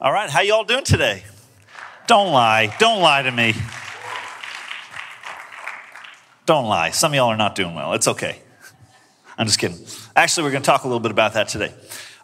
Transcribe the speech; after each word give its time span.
All 0.00 0.12
right, 0.12 0.30
how 0.30 0.42
y'all 0.42 0.62
doing 0.62 0.84
today? 0.84 1.24
Don't 2.06 2.30
lie. 2.32 2.72
Don't 2.78 3.02
lie 3.02 3.22
to 3.22 3.32
me. 3.32 3.52
Don't 6.46 6.66
lie. 6.66 6.90
Some 6.90 7.10
of 7.10 7.16
y'all 7.16 7.30
are 7.30 7.36
not 7.36 7.56
doing 7.56 7.74
well. 7.74 7.94
It's 7.94 8.06
okay. 8.06 8.38
I'm 9.36 9.46
just 9.46 9.58
kidding. 9.58 9.76
Actually, 10.14 10.44
we're 10.44 10.52
going 10.52 10.62
to 10.62 10.66
talk 10.66 10.84
a 10.84 10.86
little 10.86 11.00
bit 11.00 11.10
about 11.10 11.34
that 11.34 11.48
today. 11.48 11.74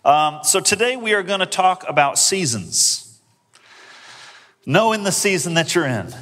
Um, 0.05 0.39
so, 0.45 0.61
today 0.61 0.95
we 0.95 1.15
are 1.15 1.25
going 1.25 1.41
to 1.41 1.47
talk 1.47 1.85
about 1.89 2.17
seasons. 2.17 3.19
Knowing 4.65 5.03
the 5.03 5.11
season 5.11 5.55
that 5.55 5.75
you're 5.75 5.89
in. 5.89 6.15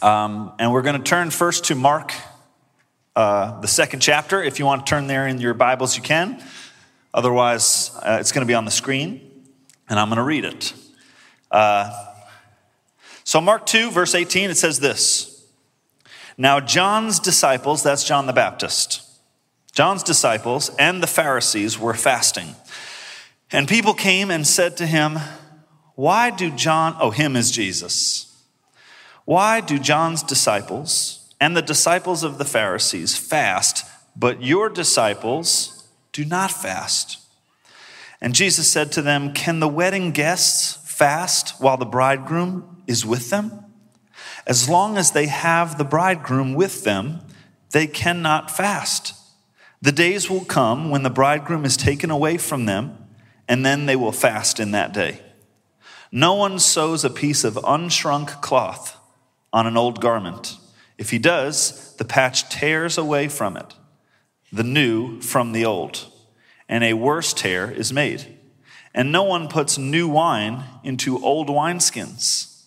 Um, 0.00 0.54
and 0.58 0.72
we're 0.72 0.80
going 0.80 0.96
to 0.96 1.04
turn 1.04 1.28
first 1.28 1.64
to 1.66 1.74
Mark, 1.74 2.14
uh, 3.14 3.60
the 3.60 3.68
second 3.68 4.00
chapter. 4.00 4.42
If 4.42 4.58
you 4.60 4.64
want 4.64 4.86
to 4.86 4.88
turn 4.88 5.08
there 5.08 5.28
in 5.28 5.42
your 5.42 5.52
Bibles, 5.52 5.94
you 5.94 6.02
can. 6.02 6.42
Otherwise, 7.12 7.90
uh, 7.96 8.16
it's 8.18 8.32
going 8.32 8.46
to 8.46 8.50
be 8.50 8.54
on 8.54 8.64
the 8.64 8.70
screen 8.70 9.25
and 9.88 9.98
I'm 9.98 10.08
going 10.08 10.16
to 10.16 10.22
read 10.22 10.44
it. 10.44 10.72
Uh, 11.50 11.90
so, 13.24 13.40
Mark 13.40 13.66
2, 13.66 13.90
verse 13.90 14.14
18, 14.14 14.50
it 14.50 14.56
says 14.56 14.80
this 14.80 15.46
Now, 16.38 16.60
John's 16.60 17.18
disciples, 17.18 17.82
that's 17.82 18.04
John 18.04 18.26
the 18.26 18.32
Baptist, 18.32 19.02
John's 19.72 20.02
disciples 20.02 20.70
and 20.78 21.02
the 21.02 21.06
Pharisees 21.06 21.78
were 21.78 21.94
fasting. 21.94 22.54
And 23.52 23.68
people 23.68 23.94
came 23.94 24.30
and 24.30 24.46
said 24.46 24.76
to 24.78 24.86
him, 24.86 25.18
Why 25.94 26.30
do 26.30 26.50
John, 26.50 26.96
oh, 27.00 27.10
him 27.10 27.36
is 27.36 27.50
Jesus. 27.50 28.32
Why 29.24 29.60
do 29.60 29.78
John's 29.78 30.22
disciples 30.22 31.34
and 31.40 31.56
the 31.56 31.62
disciples 31.62 32.22
of 32.22 32.38
the 32.38 32.44
Pharisees 32.44 33.16
fast, 33.18 33.84
but 34.16 34.42
your 34.42 34.68
disciples 34.68 35.88
do 36.12 36.24
not 36.24 36.50
fast? 36.50 37.25
And 38.20 38.34
Jesus 38.34 38.68
said 38.68 38.92
to 38.92 39.02
them, 39.02 39.32
Can 39.32 39.60
the 39.60 39.68
wedding 39.68 40.10
guests 40.10 40.78
fast 40.90 41.60
while 41.60 41.76
the 41.76 41.84
bridegroom 41.84 42.82
is 42.86 43.04
with 43.04 43.30
them? 43.30 43.64
As 44.46 44.68
long 44.68 44.96
as 44.96 45.10
they 45.10 45.26
have 45.26 45.76
the 45.76 45.84
bridegroom 45.84 46.54
with 46.54 46.84
them, 46.84 47.20
they 47.72 47.86
cannot 47.86 48.50
fast. 48.50 49.14
The 49.82 49.92
days 49.92 50.30
will 50.30 50.44
come 50.44 50.90
when 50.90 51.02
the 51.02 51.10
bridegroom 51.10 51.64
is 51.64 51.76
taken 51.76 52.10
away 52.10 52.38
from 52.38 52.64
them, 52.64 52.96
and 53.48 53.66
then 53.66 53.86
they 53.86 53.96
will 53.96 54.12
fast 54.12 54.58
in 54.58 54.70
that 54.70 54.94
day. 54.94 55.20
No 56.10 56.34
one 56.34 56.58
sews 56.58 57.04
a 57.04 57.10
piece 57.10 57.44
of 57.44 57.54
unshrunk 57.54 58.40
cloth 58.40 58.96
on 59.52 59.66
an 59.66 59.76
old 59.76 60.00
garment. 60.00 60.56
If 60.96 61.10
he 61.10 61.18
does, 61.18 61.94
the 61.96 62.04
patch 62.04 62.48
tears 62.48 62.96
away 62.96 63.28
from 63.28 63.56
it, 63.56 63.74
the 64.50 64.64
new 64.64 65.20
from 65.20 65.52
the 65.52 65.66
old 65.66 66.10
and 66.68 66.84
a 66.84 66.94
worse 66.94 67.32
tear 67.32 67.70
is 67.70 67.92
made. 67.92 68.26
And 68.94 69.12
no 69.12 69.22
one 69.22 69.48
puts 69.48 69.76
new 69.76 70.08
wine 70.08 70.64
into 70.82 71.22
old 71.22 71.48
wineskins. 71.48 72.64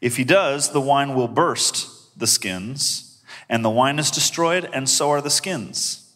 If 0.00 0.16
he 0.16 0.24
does, 0.24 0.72
the 0.72 0.80
wine 0.80 1.14
will 1.14 1.28
burst 1.28 2.18
the 2.18 2.26
skins, 2.26 3.22
and 3.48 3.64
the 3.64 3.70
wine 3.70 3.98
is 3.98 4.10
destroyed, 4.10 4.68
and 4.72 4.88
so 4.88 5.10
are 5.10 5.20
the 5.20 5.30
skins. 5.30 6.12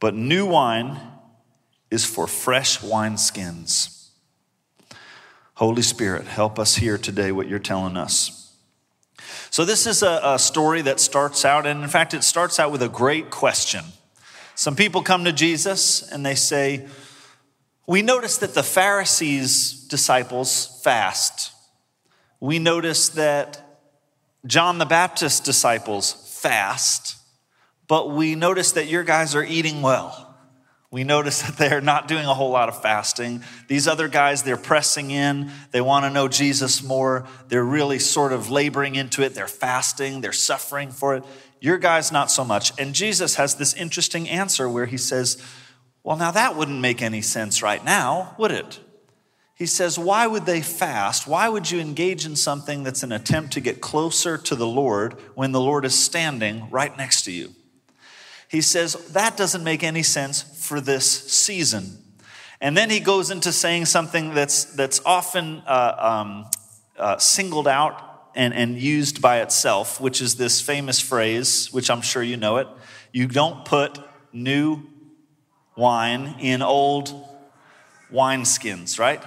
But 0.00 0.14
new 0.14 0.46
wine 0.46 0.98
is 1.90 2.04
for 2.04 2.26
fresh 2.26 2.78
wineskins. 2.78 4.08
Holy 5.54 5.82
Spirit, 5.82 6.26
help 6.26 6.58
us 6.58 6.76
hear 6.76 6.98
today 6.98 7.32
what 7.32 7.48
you're 7.48 7.58
telling 7.58 7.96
us. 7.96 8.54
So, 9.50 9.64
this 9.64 9.86
is 9.86 10.02
a, 10.02 10.20
a 10.22 10.38
story 10.38 10.82
that 10.82 11.00
starts 11.00 11.44
out, 11.44 11.66
and 11.66 11.82
in 11.82 11.88
fact, 11.88 12.12
it 12.12 12.22
starts 12.22 12.60
out 12.60 12.70
with 12.70 12.82
a 12.82 12.88
great 12.88 13.30
question. 13.30 13.84
Some 14.56 14.74
people 14.74 15.02
come 15.02 15.24
to 15.24 15.32
Jesus 15.32 16.02
and 16.10 16.24
they 16.24 16.34
say, 16.34 16.88
We 17.86 18.00
notice 18.02 18.38
that 18.38 18.54
the 18.54 18.62
Pharisees' 18.62 19.86
disciples 19.86 20.80
fast. 20.82 21.52
We 22.40 22.58
notice 22.58 23.10
that 23.10 23.62
John 24.46 24.78
the 24.78 24.86
Baptist's 24.86 25.40
disciples 25.40 26.12
fast, 26.40 27.16
but 27.86 28.10
we 28.10 28.34
notice 28.34 28.72
that 28.72 28.86
your 28.86 29.04
guys 29.04 29.34
are 29.34 29.44
eating 29.44 29.82
well. 29.82 30.26
We 30.90 31.04
notice 31.04 31.42
that 31.46 31.58
they're 31.58 31.82
not 31.82 32.08
doing 32.08 32.24
a 32.24 32.32
whole 32.32 32.50
lot 32.50 32.70
of 32.70 32.80
fasting. 32.80 33.42
These 33.68 33.86
other 33.86 34.08
guys, 34.08 34.42
they're 34.42 34.56
pressing 34.56 35.10
in. 35.10 35.50
They 35.70 35.82
want 35.82 36.04
to 36.04 36.10
know 36.10 36.28
Jesus 36.28 36.82
more. 36.82 37.26
They're 37.48 37.64
really 37.64 37.98
sort 37.98 38.32
of 38.32 38.50
laboring 38.50 38.94
into 38.94 39.22
it. 39.22 39.34
They're 39.34 39.48
fasting. 39.48 40.22
They're 40.22 40.32
suffering 40.32 40.90
for 40.90 41.16
it. 41.16 41.24
Your 41.60 41.78
guys, 41.78 42.12
not 42.12 42.30
so 42.30 42.44
much. 42.44 42.72
And 42.78 42.94
Jesus 42.94 43.36
has 43.36 43.54
this 43.54 43.74
interesting 43.74 44.28
answer 44.28 44.68
where 44.68 44.86
he 44.86 44.96
says, 44.96 45.42
Well, 46.02 46.16
now 46.16 46.30
that 46.30 46.56
wouldn't 46.56 46.80
make 46.80 47.02
any 47.02 47.22
sense 47.22 47.62
right 47.62 47.84
now, 47.84 48.34
would 48.38 48.50
it? 48.50 48.80
He 49.54 49.66
says, 49.66 49.98
Why 49.98 50.26
would 50.26 50.44
they 50.44 50.60
fast? 50.60 51.26
Why 51.26 51.48
would 51.48 51.70
you 51.70 51.80
engage 51.80 52.26
in 52.26 52.36
something 52.36 52.82
that's 52.82 53.02
an 53.02 53.12
attempt 53.12 53.54
to 53.54 53.60
get 53.60 53.80
closer 53.80 54.36
to 54.36 54.54
the 54.54 54.66
Lord 54.66 55.14
when 55.34 55.52
the 55.52 55.60
Lord 55.60 55.84
is 55.84 55.98
standing 55.98 56.68
right 56.70 56.96
next 56.96 57.22
to 57.22 57.32
you? 57.32 57.54
He 58.48 58.60
says, 58.60 58.94
That 59.12 59.36
doesn't 59.36 59.64
make 59.64 59.82
any 59.82 60.02
sense 60.02 60.42
for 60.42 60.80
this 60.80 61.10
season. 61.32 62.02
And 62.60 62.76
then 62.76 62.90
he 62.90 63.00
goes 63.00 63.30
into 63.30 63.52
saying 63.52 63.86
something 63.86 64.34
that's, 64.34 64.64
that's 64.64 65.00
often 65.04 65.62
uh, 65.66 65.94
um, 65.98 66.46
uh, 66.98 67.18
singled 67.18 67.68
out 67.68 68.15
and, 68.36 68.54
and 68.54 68.78
used 68.78 69.20
by 69.20 69.40
itself, 69.40 70.00
which 70.00 70.20
is 70.20 70.36
this 70.36 70.60
famous 70.60 71.00
phrase, 71.00 71.72
which 71.72 71.90
I'm 71.90 72.02
sure 72.02 72.22
you 72.22 72.36
know 72.36 72.58
it. 72.58 72.68
You 73.12 73.26
don't 73.26 73.64
put 73.64 73.98
new 74.32 74.82
wine 75.74 76.36
in 76.38 76.62
old 76.62 77.12
wineskins, 78.12 78.98
right? 78.98 79.22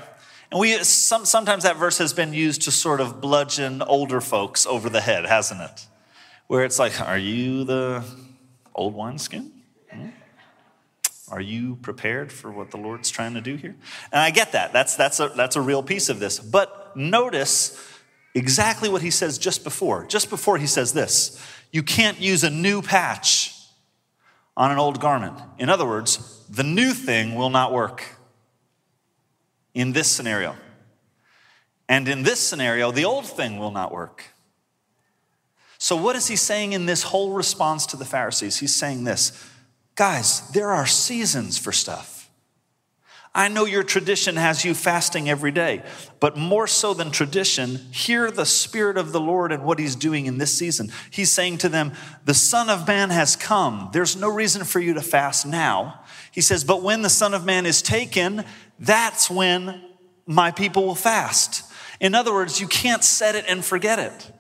And 0.52 0.60
we 0.60 0.84
some, 0.84 1.26
sometimes 1.26 1.64
that 1.64 1.78
verse 1.78 1.98
has 1.98 2.14
been 2.14 2.34
used 2.34 2.64
to 2.64 2.72
sort 2.72 3.02
of 3.02 3.20
bludgeon 3.20 3.82
older 3.82 4.22
folks 4.22 4.66
over 4.66 4.90
the 4.90 5.02
head, 5.02 5.26
hasn't 5.26 5.62
it? 5.62 5.88
Where 6.48 6.64
it's 6.64 6.80
like, 6.80 7.00
are 7.02 7.18
you 7.18 7.64
the 7.64 8.04
old 8.74 8.96
wineskin? 8.96 9.52
Hmm? 9.92 10.08
Are 11.32 11.42
you 11.42 11.78
prepared 11.82 12.32
for 12.32 12.52
what 12.52 12.72
the 12.72 12.78
Lord's 12.78 13.12
trying 13.12 13.36
to 13.36 13.42
do 13.42 13.56
here? 13.56 13.76
And 14.12 14.22
I 14.22 14.32
get 14.32 14.54
that. 14.54 14.74
That's, 14.74 14.96
that's, 14.96 15.20
a, 15.20 15.30
that's 15.30 15.56
a 15.56 15.62
real 15.62 15.84
piece 15.84 16.10
of 16.10 16.20
this. 16.20 16.40
But 16.40 16.96
notice 16.98 17.80
exactly 18.36 18.90
what 18.90 19.02
he 19.02 19.12
says 19.12 19.38
just 19.38 19.64
before. 19.64 20.06
Just 20.06 20.30
before 20.30 20.58
he 20.58 20.68
says 20.68 20.94
this 20.94 21.42
you 21.72 21.84
can't 21.84 22.20
use 22.20 22.44
a 22.44 22.50
new 22.50 22.82
patch 22.82 23.56
on 24.58 24.72
an 24.72 24.78
old 24.78 25.00
garment. 25.00 25.40
In 25.58 25.70
other 25.70 25.86
words, 25.86 26.44
the 26.50 26.64
new 26.64 26.94
thing 26.94 27.36
will 27.36 27.50
not 27.50 27.72
work 27.72 28.04
in 29.74 29.94
this 29.94 30.10
scenario. 30.10 30.56
And 31.88 32.08
in 32.08 32.24
this 32.24 32.40
scenario, 32.40 32.92
the 32.92 33.06
old 33.06 33.26
thing 33.26 33.58
will 33.58 33.72
not 33.72 33.92
work. 33.92 34.26
So, 35.78 35.96
what 35.96 36.16
is 36.16 36.28
he 36.28 36.36
saying 36.36 36.74
in 36.74 36.86
this 36.86 37.04
whole 37.04 37.32
response 37.32 37.86
to 37.88 37.98
the 37.98 38.06
Pharisees? 38.06 38.58
He's 38.58 38.76
saying 38.76 39.06
this 39.06 39.32
guys, 39.96 40.50
there 40.52 40.72
are 40.72 40.86
seasons 40.86 41.58
for 41.58 41.72
stuff. 41.72 42.19
I 43.34 43.48
know 43.48 43.66
your 43.66 43.84
tradition 43.84 44.38
has 44.38 44.66
you 44.66 44.74
fasting 44.74 45.30
every 45.30 45.52
day, 45.52 45.84
but 46.20 46.36
more 46.36 46.66
so 46.66 46.96
than 46.96 47.12
tradition, 47.12 47.76
hear 47.92 48.32
the 48.32 48.46
Spirit 48.46 48.98
of 48.98 49.12
the 49.12 49.20
Lord 49.20 49.52
and 49.52 49.64
what 49.64 49.78
He's 49.78 49.96
doing 49.96 50.26
in 50.26 50.40
this 50.40 50.58
season. 50.58 50.92
He's 51.12 51.32
saying 51.32 51.60
to 51.60 51.70
them, 51.70 51.94
The 52.26 52.34
Son 52.34 52.70
of 52.70 52.88
Man 52.88 53.12
has 53.12 53.36
come. 53.36 53.90
There's 53.94 54.16
no 54.16 54.30
reason 54.30 54.64
for 54.64 54.80
you 54.80 54.96
to 54.96 55.02
fast 55.02 55.46
now. 55.46 56.02
He 56.32 56.42
says, 56.42 56.64
But 56.64 56.82
when 56.82 57.04
the 57.04 57.10
Son 57.10 57.36
of 57.36 57.46
Man 57.46 57.68
is 57.68 57.84
taken, 57.84 58.46
that's 58.80 59.30
when 59.30 59.84
my 60.26 60.50
people 60.50 60.86
will 60.86 60.96
fast. 60.96 61.64
In 62.00 62.16
other 62.16 62.34
words, 62.34 62.60
you 62.60 62.68
can't 62.68 63.04
set 63.04 63.36
it 63.36 63.46
and 63.48 63.64
forget 63.64 64.00
it. 64.00 64.32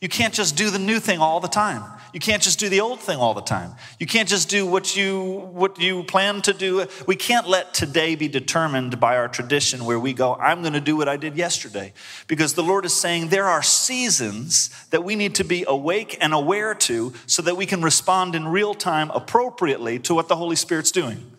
You 0.00 0.08
can't 0.08 0.34
just 0.34 0.56
do 0.56 0.70
the 0.70 0.78
new 0.78 1.00
thing 1.00 1.18
all 1.18 1.40
the 1.40 1.48
time. 1.48 1.82
You 2.12 2.20
can't 2.20 2.42
just 2.42 2.58
do 2.58 2.68
the 2.68 2.80
old 2.80 3.00
thing 3.00 3.18
all 3.18 3.34
the 3.34 3.42
time. 3.42 3.74
You 3.98 4.06
can't 4.06 4.28
just 4.28 4.48
do 4.48 4.66
what 4.66 4.96
you 4.96 5.48
what 5.52 5.78
you 5.78 6.04
plan 6.04 6.40
to 6.42 6.52
do. 6.52 6.86
We 7.06 7.16
can't 7.16 7.46
let 7.46 7.74
today 7.74 8.14
be 8.14 8.28
determined 8.28 8.98
by 8.98 9.16
our 9.16 9.28
tradition 9.28 9.84
where 9.84 9.98
we 9.98 10.12
go, 10.14 10.34
I'm 10.34 10.62
going 10.62 10.72
to 10.72 10.80
do 10.80 10.96
what 10.96 11.08
I 11.08 11.16
did 11.16 11.36
yesterday. 11.36 11.92
Because 12.26 12.54
the 12.54 12.62
Lord 12.62 12.84
is 12.84 12.94
saying 12.94 13.28
there 13.28 13.46
are 13.46 13.62
seasons 13.62 14.70
that 14.90 15.04
we 15.04 15.16
need 15.16 15.34
to 15.36 15.44
be 15.44 15.64
awake 15.68 16.16
and 16.20 16.32
aware 16.32 16.74
to 16.74 17.12
so 17.26 17.42
that 17.42 17.56
we 17.56 17.66
can 17.66 17.82
respond 17.82 18.34
in 18.34 18.48
real 18.48 18.74
time 18.74 19.10
appropriately 19.10 19.98
to 20.00 20.14
what 20.14 20.28
the 20.28 20.36
Holy 20.36 20.56
Spirit's 20.56 20.90
doing. 20.90 21.32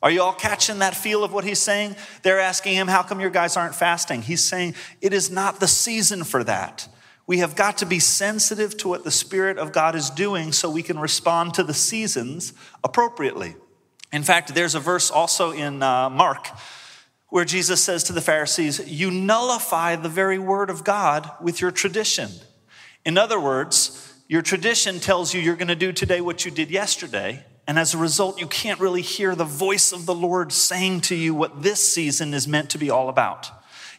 Are 0.00 0.10
you 0.10 0.22
all 0.22 0.32
catching 0.32 0.78
that 0.78 0.94
feel 0.94 1.24
of 1.24 1.32
what 1.32 1.44
he's 1.44 1.58
saying? 1.58 1.96
They're 2.22 2.40
asking 2.40 2.74
him, 2.74 2.88
How 2.88 3.02
come 3.02 3.20
your 3.20 3.30
guys 3.30 3.56
aren't 3.56 3.74
fasting? 3.74 4.22
He's 4.22 4.42
saying, 4.44 4.74
It 5.00 5.12
is 5.12 5.30
not 5.30 5.60
the 5.60 5.68
season 5.68 6.24
for 6.24 6.44
that. 6.44 6.88
We 7.28 7.38
have 7.38 7.54
got 7.54 7.76
to 7.78 7.86
be 7.86 7.98
sensitive 7.98 8.78
to 8.78 8.88
what 8.88 9.04
the 9.04 9.10
Spirit 9.10 9.58
of 9.58 9.70
God 9.70 9.94
is 9.94 10.08
doing 10.08 10.50
so 10.50 10.70
we 10.70 10.82
can 10.82 10.98
respond 10.98 11.52
to 11.54 11.62
the 11.62 11.74
seasons 11.74 12.54
appropriately. 12.82 13.54
In 14.10 14.22
fact, 14.22 14.54
there's 14.54 14.74
a 14.74 14.80
verse 14.80 15.10
also 15.10 15.52
in 15.52 15.82
uh, 15.82 16.08
Mark 16.08 16.48
where 17.28 17.44
Jesus 17.44 17.84
says 17.84 18.02
to 18.04 18.14
the 18.14 18.22
Pharisees, 18.22 18.90
You 18.90 19.10
nullify 19.10 19.96
the 19.96 20.08
very 20.08 20.38
word 20.38 20.70
of 20.70 20.84
God 20.84 21.30
with 21.42 21.60
your 21.60 21.70
tradition. 21.70 22.30
In 23.04 23.18
other 23.18 23.38
words, 23.38 24.14
your 24.26 24.40
tradition 24.40 24.98
tells 24.98 25.34
you 25.34 25.42
you're 25.42 25.54
going 25.54 25.68
to 25.68 25.76
do 25.76 25.92
today 25.92 26.22
what 26.22 26.46
you 26.46 26.50
did 26.50 26.70
yesterday, 26.70 27.44
And 27.66 27.78
as 27.78 27.92
a 27.92 27.98
result, 27.98 28.40
you 28.40 28.46
can't 28.46 28.80
really 28.80 29.02
hear 29.02 29.34
the 29.34 29.44
voice 29.44 29.92
of 29.92 30.06
the 30.06 30.14
Lord 30.14 30.50
saying 30.50 31.02
to 31.02 31.14
you 31.14 31.34
what 31.34 31.62
this 31.62 31.92
season 31.92 32.32
is 32.32 32.48
meant 32.48 32.70
to 32.70 32.78
be 32.78 32.88
all 32.88 33.10
about. 33.10 33.50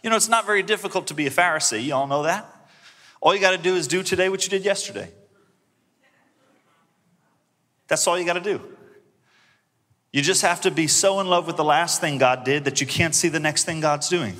You 0.01 0.09
know, 0.09 0.15
it's 0.15 0.27
not 0.27 0.47
very 0.47 0.63
difficult 0.63 1.05
to 1.07 1.13
be 1.13 1.27
a 1.27 1.29
Pharisee. 1.29 1.83
You 1.83 1.93
all 1.93 2.07
know 2.07 2.23
that. 2.23 2.55
All 3.21 3.36
you 3.36 3.42
got 3.42 3.51
to 3.51 3.57
do 3.57 3.75
is 3.75 3.88
do 3.88 4.04
today 4.04 4.30
what 4.30 4.44
you 4.44 4.50
did 4.50 4.63
yesterday. 4.63 5.10
That's 7.88 8.06
all 8.07 8.18
you 8.18 8.25
got 8.25 8.33
to 8.33 8.39
do. 8.42 8.62
You 10.12 10.21
just 10.21 10.42
have 10.42 10.62
to 10.62 10.71
be 10.71 10.88
so 10.88 11.19
in 11.19 11.27
love 11.27 11.45
with 11.45 11.57
the 11.57 11.63
last 11.63 12.01
thing 12.01 12.18
God 12.18 12.44
did 12.44 12.66
that 12.66 12.81
you 12.81 12.88
can't 12.88 13.13
see 13.13 13.27
the 13.27 13.39
next 13.39 13.66
thing 13.66 13.80
God's 13.80 14.10
doing. 14.10 14.36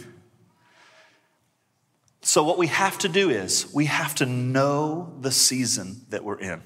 So, 2.22 2.44
what 2.44 2.58
we 2.58 2.68
have 2.68 2.98
to 3.00 3.10
do 3.10 3.30
is 3.30 3.72
we 3.74 3.86
have 3.86 4.16
to 4.16 4.26
know 4.26 5.14
the 5.22 5.32
season 5.32 6.02
that 6.10 6.24
we're 6.24 6.40
in. 6.40 6.62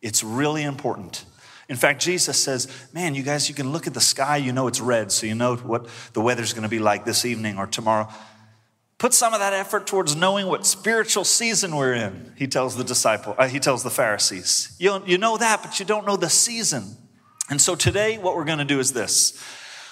It's 0.00 0.22
really 0.24 0.62
important. 0.62 1.24
In 1.68 1.76
fact, 1.76 2.00
Jesus 2.00 2.42
says, 2.42 2.68
Man, 2.94 3.14
you 3.14 3.22
guys, 3.22 3.48
you 3.48 3.54
can 3.54 3.72
look 3.72 3.86
at 3.86 3.94
the 3.94 4.00
sky, 4.00 4.38
you 4.38 4.52
know 4.52 4.66
it's 4.66 4.80
red, 4.80 5.12
so 5.12 5.26
you 5.26 5.34
know 5.34 5.56
what 5.56 5.86
the 6.14 6.20
weather's 6.20 6.52
gonna 6.52 6.68
be 6.68 6.78
like 6.78 7.04
this 7.04 7.24
evening 7.24 7.58
or 7.58 7.66
tomorrow. 7.66 8.08
Put 8.98 9.14
some 9.14 9.32
of 9.32 9.38
that 9.38 9.52
effort 9.52 9.86
towards 9.86 10.16
knowing 10.16 10.48
what 10.48 10.66
spiritual 10.66 11.22
season 11.22 11.76
we're 11.76 11.94
in, 11.94 12.32
he 12.36 12.48
tells 12.48 12.76
the 12.76 12.82
disciple, 12.82 13.34
uh, 13.38 13.46
he 13.46 13.60
tells 13.60 13.84
the 13.84 13.90
Pharisees. 13.90 14.74
You, 14.78 15.02
you 15.06 15.18
know 15.18 15.36
that, 15.36 15.62
but 15.62 15.78
you 15.78 15.86
don't 15.86 16.04
know 16.04 16.16
the 16.16 16.28
season. 16.28 16.96
And 17.48 17.60
so 17.60 17.76
today, 17.76 18.18
what 18.18 18.34
we're 18.34 18.44
gonna 18.44 18.64
do 18.64 18.80
is 18.80 18.92
this 18.92 19.40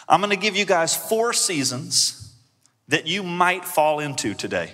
I'm 0.08 0.20
gonna 0.20 0.37
give 0.37 0.56
you 0.56 0.64
guys 0.64 0.97
four 0.97 1.32
seasons 1.32 2.35
that 2.88 3.06
you 3.06 3.23
might 3.23 3.64
fall 3.64 4.00
into 4.00 4.35
today. 4.35 4.73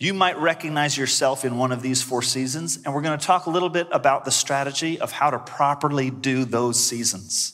You 0.00 0.12
might 0.14 0.38
recognize 0.38 0.98
yourself 0.98 1.44
in 1.44 1.56
one 1.56 1.70
of 1.72 1.80
these 1.80 2.02
four 2.02 2.20
seasons, 2.20 2.80
and 2.84 2.92
we're 2.92 3.00
going 3.00 3.16
to 3.16 3.24
talk 3.24 3.46
a 3.46 3.50
little 3.50 3.68
bit 3.68 3.86
about 3.92 4.24
the 4.24 4.32
strategy 4.32 4.98
of 5.00 5.12
how 5.12 5.30
to 5.30 5.38
properly 5.38 6.10
do 6.10 6.44
those 6.44 6.82
seasons 6.84 7.53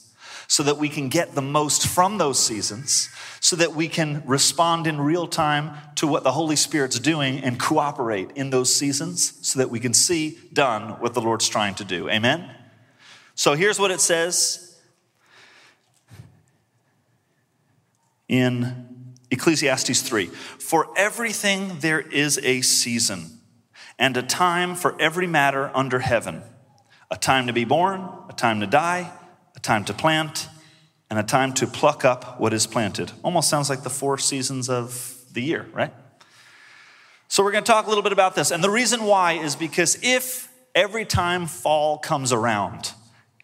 so 0.50 0.64
that 0.64 0.78
we 0.78 0.88
can 0.88 1.08
get 1.08 1.36
the 1.36 1.40
most 1.40 1.86
from 1.86 2.18
those 2.18 2.36
seasons, 2.36 3.08
so 3.38 3.54
that 3.54 3.72
we 3.72 3.86
can 3.86 4.20
respond 4.26 4.88
in 4.88 5.00
real 5.00 5.28
time 5.28 5.70
to 5.94 6.08
what 6.08 6.24
the 6.24 6.32
Holy 6.32 6.56
Spirit's 6.56 6.98
doing 6.98 7.38
and 7.38 7.56
cooperate 7.56 8.32
in 8.32 8.50
those 8.50 8.74
seasons 8.74 9.38
so 9.46 9.60
that 9.60 9.70
we 9.70 9.78
can 9.78 9.94
see 9.94 10.36
done 10.52 10.98
what 10.98 11.14
the 11.14 11.20
Lord's 11.20 11.48
trying 11.48 11.76
to 11.76 11.84
do. 11.84 12.10
Amen? 12.10 12.50
So 13.36 13.54
here's 13.54 13.78
what 13.78 13.92
it 13.92 14.00
says 14.00 14.76
in 18.28 19.14
Ecclesiastes 19.30 20.02
3 20.02 20.26
For 20.26 20.88
everything 20.96 21.78
there 21.78 22.00
is 22.00 22.38
a 22.42 22.62
season, 22.62 23.38
and 24.00 24.16
a 24.16 24.22
time 24.22 24.74
for 24.74 25.00
every 25.00 25.28
matter 25.28 25.70
under 25.74 26.00
heaven 26.00 26.42
a 27.08 27.16
time 27.16 27.46
to 27.46 27.52
be 27.52 27.64
born, 27.64 28.08
a 28.28 28.32
time 28.32 28.60
to 28.60 28.66
die, 28.66 29.12
a 29.60 29.62
time 29.62 29.84
to 29.84 29.92
plant, 29.92 30.48
and 31.10 31.18
a 31.18 31.22
time 31.22 31.52
to 31.52 31.66
pluck 31.66 32.02
up 32.02 32.40
what 32.40 32.54
is 32.54 32.66
planted. 32.66 33.12
Almost 33.22 33.50
sounds 33.50 33.68
like 33.68 33.82
the 33.82 33.90
four 33.90 34.16
seasons 34.16 34.70
of 34.70 35.22
the 35.34 35.42
year, 35.42 35.66
right? 35.74 35.92
So 37.28 37.44
we're 37.44 37.52
going 37.52 37.62
to 37.62 37.70
talk 37.70 37.84
a 37.84 37.88
little 37.90 38.02
bit 38.02 38.12
about 38.12 38.34
this. 38.34 38.52
And 38.52 38.64
the 38.64 38.70
reason 38.70 39.04
why 39.04 39.34
is 39.34 39.56
because 39.56 39.98
if 40.02 40.48
every 40.74 41.04
time 41.04 41.46
fall 41.46 41.98
comes 41.98 42.32
around, 42.32 42.92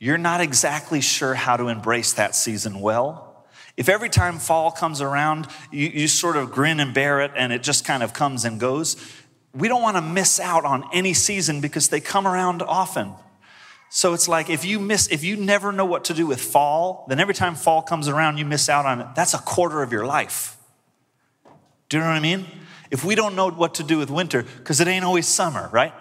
you're 0.00 0.16
not 0.16 0.40
exactly 0.40 1.02
sure 1.02 1.34
how 1.34 1.58
to 1.58 1.68
embrace 1.68 2.14
that 2.14 2.34
season 2.34 2.80
well, 2.80 3.46
if 3.76 3.90
every 3.90 4.08
time 4.08 4.38
fall 4.38 4.70
comes 4.70 5.02
around, 5.02 5.48
you, 5.70 5.88
you 5.88 6.08
sort 6.08 6.36
of 6.36 6.50
grin 6.50 6.80
and 6.80 6.94
bear 6.94 7.20
it 7.20 7.32
and 7.36 7.52
it 7.52 7.62
just 7.62 7.84
kind 7.84 8.02
of 8.02 8.14
comes 8.14 8.46
and 8.46 8.58
goes, 8.58 8.96
we 9.52 9.68
don't 9.68 9.82
want 9.82 9.98
to 9.98 10.02
miss 10.02 10.40
out 10.40 10.64
on 10.64 10.88
any 10.94 11.12
season 11.12 11.60
because 11.60 11.88
they 11.88 12.00
come 12.00 12.26
around 12.26 12.62
often. 12.62 13.12
So 13.96 14.12
it's 14.12 14.28
like 14.28 14.50
if 14.50 14.62
you 14.62 14.78
miss, 14.78 15.08
if 15.08 15.24
you 15.24 15.36
never 15.36 15.72
know 15.72 15.86
what 15.86 16.04
to 16.04 16.12
do 16.12 16.26
with 16.26 16.38
fall, 16.38 17.06
then 17.08 17.18
every 17.18 17.32
time 17.32 17.54
fall 17.54 17.80
comes 17.80 18.08
around, 18.08 18.36
you 18.36 18.44
miss 18.44 18.68
out 18.68 18.84
on 18.84 19.00
it. 19.00 19.06
That's 19.16 19.32
a 19.32 19.38
quarter 19.38 19.82
of 19.82 19.90
your 19.90 20.04
life. 20.04 20.58
Do 21.88 21.96
you 21.96 22.02
know 22.02 22.10
what 22.10 22.16
I 22.16 22.20
mean? 22.20 22.44
If 22.90 23.06
we 23.06 23.14
don't 23.14 23.34
know 23.34 23.48
what 23.48 23.76
to 23.76 23.82
do 23.82 23.96
with 23.96 24.10
winter, 24.10 24.42
because 24.58 24.82
it 24.82 24.86
ain't 24.86 25.02
always 25.02 25.26
summer, 25.26 25.70
right? 25.72 25.94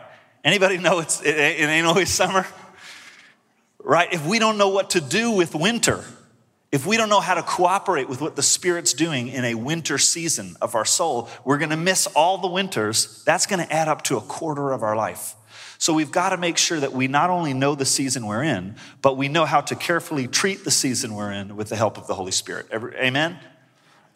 Anybody 0.43 0.77
know 0.77 0.99
it's, 0.99 1.21
it, 1.21 1.37
it 1.37 1.69
ain't 1.69 1.87
always 1.87 2.09
summer? 2.09 2.45
Right? 3.81 4.11
If 4.11 4.27
we 4.27 4.39
don't 4.39 4.57
know 4.57 4.67
what 4.67 4.89
to 4.89 4.99
do 4.99 5.31
with 5.31 5.55
winter, 5.55 6.03
if 6.73 6.85
we 6.85 6.97
don't 6.97 7.07
know 7.07 7.21
how 7.21 7.35
to 7.35 7.43
cooperate 7.43 8.09
with 8.09 8.19
what 8.19 8.35
the 8.35 8.43
Spirit's 8.43 8.91
doing 8.91 9.29
in 9.29 9.45
a 9.45 9.55
winter 9.55 9.97
season 9.97 10.57
of 10.61 10.75
our 10.75 10.83
soul, 10.83 11.29
we're 11.45 11.59
to 11.69 11.77
miss 11.77 12.07
all 12.07 12.39
the 12.39 12.49
winters. 12.49 13.23
That's 13.23 13.45
to 13.65 13.73
add 13.73 13.87
up 13.87 14.01
to 14.03 14.17
a 14.17 14.21
quarter 14.21 14.73
of 14.73 14.83
our 14.83 14.97
life. 14.97 15.35
So 15.85 15.93
we've 15.93 16.11
got 16.11 16.29
to 16.29 16.37
make 16.37 16.57
sure 16.57 16.79
that 16.79 16.93
we 16.93 17.07
not 17.07 17.29
only 17.29 17.53
know 17.53 17.75
the 17.75 17.85
season 17.85 18.25
we're 18.25 18.41
in, 18.41 18.75
but 19.03 19.17
we 19.17 19.27
know 19.27 19.45
how 19.45 19.61
to 19.61 19.75
carefully 19.75 20.27
treat 20.27 20.63
the 20.63 20.71
season 20.71 21.13
we're 21.13 21.31
in 21.31 21.55
with 21.55 21.69
the 21.69 21.75
help 21.75 21.99
of 21.99 22.07
the 22.07 22.15
Holy 22.15 22.31
Spirit. 22.31 22.65
Amen? 22.73 23.37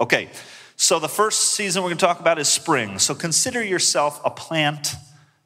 Okay, 0.02 0.32
so 0.76 0.98
the 0.98 1.08
first 1.08 1.54
season 1.54 1.84
we're 1.84 1.90
going 1.90 2.00
to 2.00 2.06
talk 2.08 2.20
about 2.20 2.40
is 2.40 2.48
spring. 2.48 2.98
So 2.98 3.14
consider 3.14 3.64
yourself 3.64 4.20
a 4.26 4.32
plant 4.32 4.96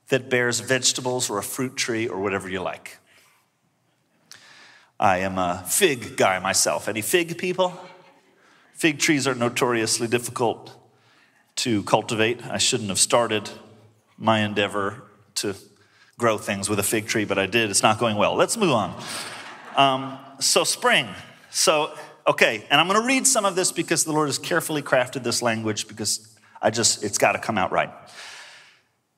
that 0.07 0.29
bears 0.29 0.61
vegetables 0.61 1.29
or 1.29 1.39
a 1.39 1.43
fruit 1.43 1.75
tree 1.75 2.07
or 2.07 2.21
whatever 2.21 2.47
you 2.47 2.61
like. 2.61 2.99
I 4.97 5.17
am 5.17 5.37
a 5.37 5.65
fig 5.67 6.15
guy 6.15 6.39
myself. 6.39 6.87
Any 6.87 7.01
fig 7.01 7.37
people? 7.37 7.77
Fig 8.71 8.97
trees 8.97 9.27
are 9.27 9.35
notoriously 9.35 10.07
difficult 10.07 10.73
to 11.57 11.83
cultivate. 11.83 12.45
I 12.45 12.59
shouldn't 12.59 12.87
have 12.87 12.99
started 12.99 13.49
my 14.17 14.39
endeavor 14.39 15.03
to 15.35 15.53
grow 16.17 16.37
things 16.37 16.69
with 16.69 16.79
a 16.79 16.83
fig 16.83 17.07
tree, 17.07 17.25
but 17.25 17.37
I 17.37 17.45
did. 17.45 17.69
It's 17.69 17.83
not 17.83 17.99
going 17.99 18.17
well. 18.17 18.35
Let's 18.35 18.57
move 18.57 18.71
on. 18.71 19.03
Um, 19.75 20.19
so, 20.39 20.63
spring. 20.63 21.07
So, 21.49 21.93
okay, 22.27 22.65
and 22.69 22.79
I'm 22.79 22.87
going 22.87 22.99
to 22.99 23.07
read 23.07 23.27
some 23.27 23.45
of 23.45 23.55
this 23.55 23.71
because 23.71 24.03
the 24.03 24.11
Lord 24.11 24.27
has 24.27 24.37
carefully 24.37 24.81
crafted 24.81 25.23
this 25.23 25.41
language 25.41 25.87
because 25.87 26.35
I 26.61 26.69
just, 26.69 27.03
it's 27.03 27.17
got 27.17 27.33
to 27.33 27.39
come 27.39 27.57
out 27.57 27.71
right. 27.71 27.89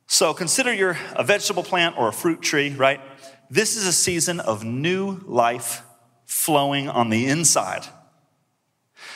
So, 0.07 0.33
consider 0.33 0.73
you're 0.73 0.97
a 1.15 1.23
vegetable 1.23 1.63
plant 1.63 1.97
or 1.97 2.07
a 2.07 2.13
fruit 2.13 2.41
tree, 2.41 2.73
right? 2.73 3.01
this 3.49 3.75
is 3.75 3.85
a 3.85 3.93
season 3.93 4.39
of 4.39 4.63
new 4.63 5.21
life 5.25 5.83
flowing 6.25 6.89
on 6.89 7.09
the 7.09 7.27
inside. 7.27 7.85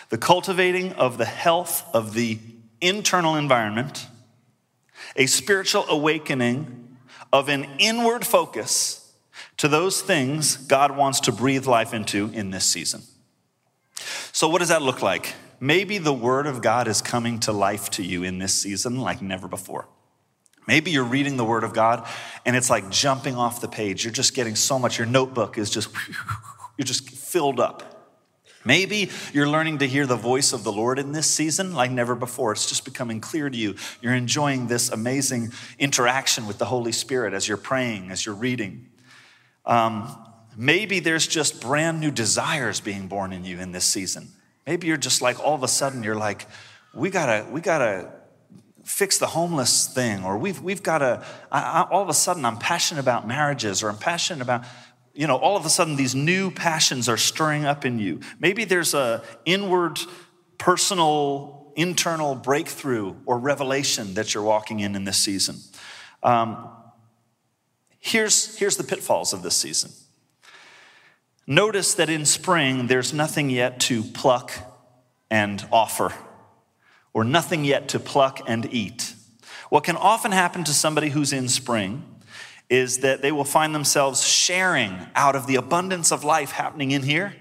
The 0.10 0.18
cultivating 0.18 0.94
of 0.94 1.18
the 1.18 1.26
health 1.26 1.84
of 1.94 2.14
the 2.14 2.40
internal 2.82 3.36
environment, 3.36 4.08
a 5.16 5.26
spiritual 5.26 5.86
awakening 5.90 6.89
of 7.32 7.50
an 7.50 7.68
inward 7.78 8.26
focus 8.26 9.14
to 9.58 9.68
those 9.68 10.02
things 10.02 10.58
God 10.58 10.96
wants 10.96 11.20
to 11.22 11.32
breathe 11.32 11.66
life 11.66 11.94
into 11.94 12.30
in 12.34 12.52
this 12.52 12.66
season. 12.66 13.04
So, 14.32 14.48
what 14.48 14.60
does 14.60 14.70
that 14.70 14.82
look 14.82 15.02
like? 15.02 15.34
Maybe 15.60 15.98
the 15.98 16.14
Word 16.14 16.48
of 16.48 16.62
God 16.62 16.88
is 16.88 17.02
coming 17.02 17.40
to 17.42 17.52
life 17.52 17.90
to 17.92 18.04
you 18.04 18.24
in 18.24 18.40
this 18.40 18.54
season 18.54 19.00
like 19.00 19.22
never 19.22 19.48
before. 19.48 19.88
Maybe 20.68 20.92
you're 20.92 21.04
reading 21.04 21.36
the 21.36 21.44
Word 21.44 21.64
of 21.64 21.74
God 21.74 22.08
and 22.46 22.56
it's 22.56 22.70
like 22.70 22.90
jumping 22.90 23.36
off 23.36 23.60
the 23.60 23.68
page. 23.68 24.06
You're 24.06 24.14
just 24.14 24.34
getting 24.34 24.56
so 24.56 24.80
much, 24.80 24.98
your 24.98 25.08
notebook 25.08 25.58
is 25.58 25.70
just, 25.70 25.90
you're 26.78 26.86
just 26.86 27.10
filled 27.10 27.60
up. 27.60 27.99
Maybe 28.66 29.10
you're 29.34 29.48
learning 29.48 29.78
to 29.80 29.88
hear 29.88 30.06
the 30.06 30.18
voice 30.18 30.52
of 30.52 30.64
the 30.64 30.72
Lord 30.72 31.00
in 31.00 31.14
this 31.14 31.28
season 31.28 31.74
like 31.74 31.92
never 31.92 32.14
before. 32.14 32.52
It's 32.52 32.68
just 32.68 32.84
becoming 32.84 33.22
clear 33.22 33.50
to 33.50 33.58
you. 33.58 33.76
You're 34.02 34.16
enjoying 34.16 34.68
this 34.68 34.90
amazing 34.90 35.54
interaction 35.78 36.46
with 36.46 36.58
the 36.58 36.66
Holy 36.66 36.92
Spirit 36.92 37.34
as 37.34 37.48
you're 37.48 37.58
praying, 37.58 38.12
as 38.12 38.26
you're 38.26 38.36
reading. 38.36 38.90
Um, 39.66 40.16
maybe 40.58 41.00
there's 41.00 41.26
just 41.26 41.62
brand 41.62 42.02
new 42.02 42.12
desires 42.12 42.82
being 42.82 43.08
born 43.08 43.32
in 43.32 43.46
you 43.46 43.60
in 43.60 43.72
this 43.72 43.86
season. 43.86 44.28
Maybe 44.68 44.88
you're 44.88 44.98
just 44.98 45.22
like 45.22 45.40
all 45.40 45.56
of 45.56 45.64
a 45.64 45.68
sudden 45.68 46.04
you're 46.04 46.16
like, 46.16 46.46
we 46.94 47.10
gotta, 47.10 47.50
we 47.50 47.62
gotta 47.62 48.12
fix 48.84 49.20
the 49.20 49.28
homeless 49.28 49.88
thing, 49.88 50.24
or 50.24 50.38
we've, 50.38 50.62
we've 50.62 50.82
got 50.82 50.98
to, 50.98 51.24
I, 51.52 51.62
I, 51.62 51.88
all 51.92 52.02
of 52.02 52.10
a 52.10 52.14
sudden 52.14 52.44
I'm 52.44 52.58
passionate 52.58 53.00
about 53.00 53.28
marriages, 53.28 53.84
or 53.84 53.90
I'm 53.90 53.98
passionate 53.98 54.42
about, 54.42 54.64
you 55.20 55.28
know, 55.28 55.36
all 55.36 55.58
of 55.58 55.66
a 55.66 55.70
sudden 55.70 55.98
these 55.98 56.16
new 56.16 56.50
passions 56.50 57.10
are 57.10 57.18
stirring 57.18 57.66
up 57.66 57.84
in 57.84 58.00
you. 58.00 58.22
Maybe 58.40 58.64
there's 58.64 58.94
a 58.94 59.22
inward, 59.44 60.00
personal, 60.58 61.74
internal 61.76 62.36
breakthrough 62.36 63.16
or 63.26 63.38
revelation 63.38 64.14
that 64.14 64.34
you're 64.34 64.44
walking 64.44 64.80
in 64.80 64.96
in 64.96 65.04
this 65.04 65.18
season. 65.18 65.58
Um, 66.24 66.70
here's, 68.00 68.58
here's 68.58 68.78
the 68.78 68.84
pitfalls 68.86 69.34
of 69.34 69.44
this 69.44 69.58
season. 69.58 69.92
Notice 71.46 71.96
that 71.96 72.10
in 72.10 72.26
spring, 72.26 72.88
there's 72.88 73.12
nothing 73.12 73.50
yet 73.50 73.82
to 73.82 74.04
pluck 74.04 74.54
and 75.30 75.68
offer 75.70 76.14
or 77.12 77.26
nothing 77.26 77.66
yet 77.66 77.90
to 77.90 78.00
pluck 78.00 78.40
and 78.48 78.74
eat. 78.74 79.16
What 79.68 79.84
can 79.84 79.98
often 79.98 80.32
happen 80.32 80.64
to 80.64 80.74
somebody 80.74 81.10
who's 81.10 81.34
in 81.34 81.50
spring 81.50 82.06
is 82.70 83.00
that 83.00 83.22
they 83.22 83.32
will 83.32 83.44
find 83.44 83.74
themselves 83.74 84.26
sharing 84.26 84.96
out 85.16 85.36
of 85.36 85.48
the 85.48 85.56
abundance 85.56 86.12
of 86.12 86.24
life 86.24 86.52
happening 86.52 86.92
in 86.92 87.02
here. 87.02 87.36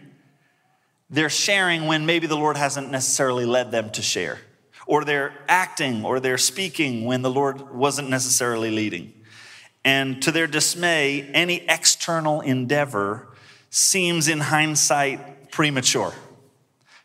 They're 1.10 1.30
sharing 1.30 1.86
when 1.86 2.06
maybe 2.06 2.26
the 2.26 2.36
Lord 2.36 2.56
hasn't 2.56 2.90
necessarily 2.90 3.44
led 3.44 3.70
them 3.70 3.90
to 3.90 4.02
share, 4.02 4.38
or 4.86 5.04
they're 5.04 5.32
acting 5.48 6.04
or 6.04 6.20
they're 6.20 6.38
speaking 6.38 7.04
when 7.04 7.22
the 7.22 7.30
Lord 7.30 7.74
wasn't 7.74 8.10
necessarily 8.10 8.70
leading. 8.70 9.12
And 9.84 10.20
to 10.22 10.32
their 10.32 10.46
dismay, 10.46 11.22
any 11.32 11.64
external 11.68 12.40
endeavor 12.40 13.28
seems 13.70 14.28
in 14.28 14.40
hindsight 14.40 15.50
premature. 15.50 16.12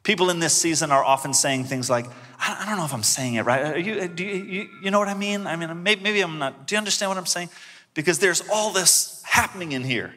People 0.03 0.29
in 0.29 0.39
this 0.39 0.53
season 0.53 0.91
are 0.91 1.03
often 1.03 1.33
saying 1.33 1.65
things 1.65 1.89
like, 1.89 2.07
I 2.39 2.65
don't 2.67 2.77
know 2.77 2.83
if 2.83 2.93
I'm 2.93 3.03
saying 3.03 3.35
it 3.35 3.43
right. 3.43 3.83
You, 3.83 4.07
do 4.09 4.23
you, 4.25 4.67
you, 4.81 4.91
know 4.91 4.99
what 4.99 5.07
I 5.07 5.13
mean? 5.13 5.47
I 5.47 5.55
mean, 5.55 5.81
maybe 5.81 6.19
I'm 6.19 6.39
not. 6.39 6.67
Do 6.67 6.75
you 6.75 6.77
understand 6.77 7.09
what 7.09 7.17
I'm 7.17 7.25
saying? 7.25 7.49
Because 7.93 8.19
there's 8.19 8.41
all 8.51 8.71
this 8.71 9.21
happening 9.25 9.71
in 9.71 9.83
here. 9.83 10.13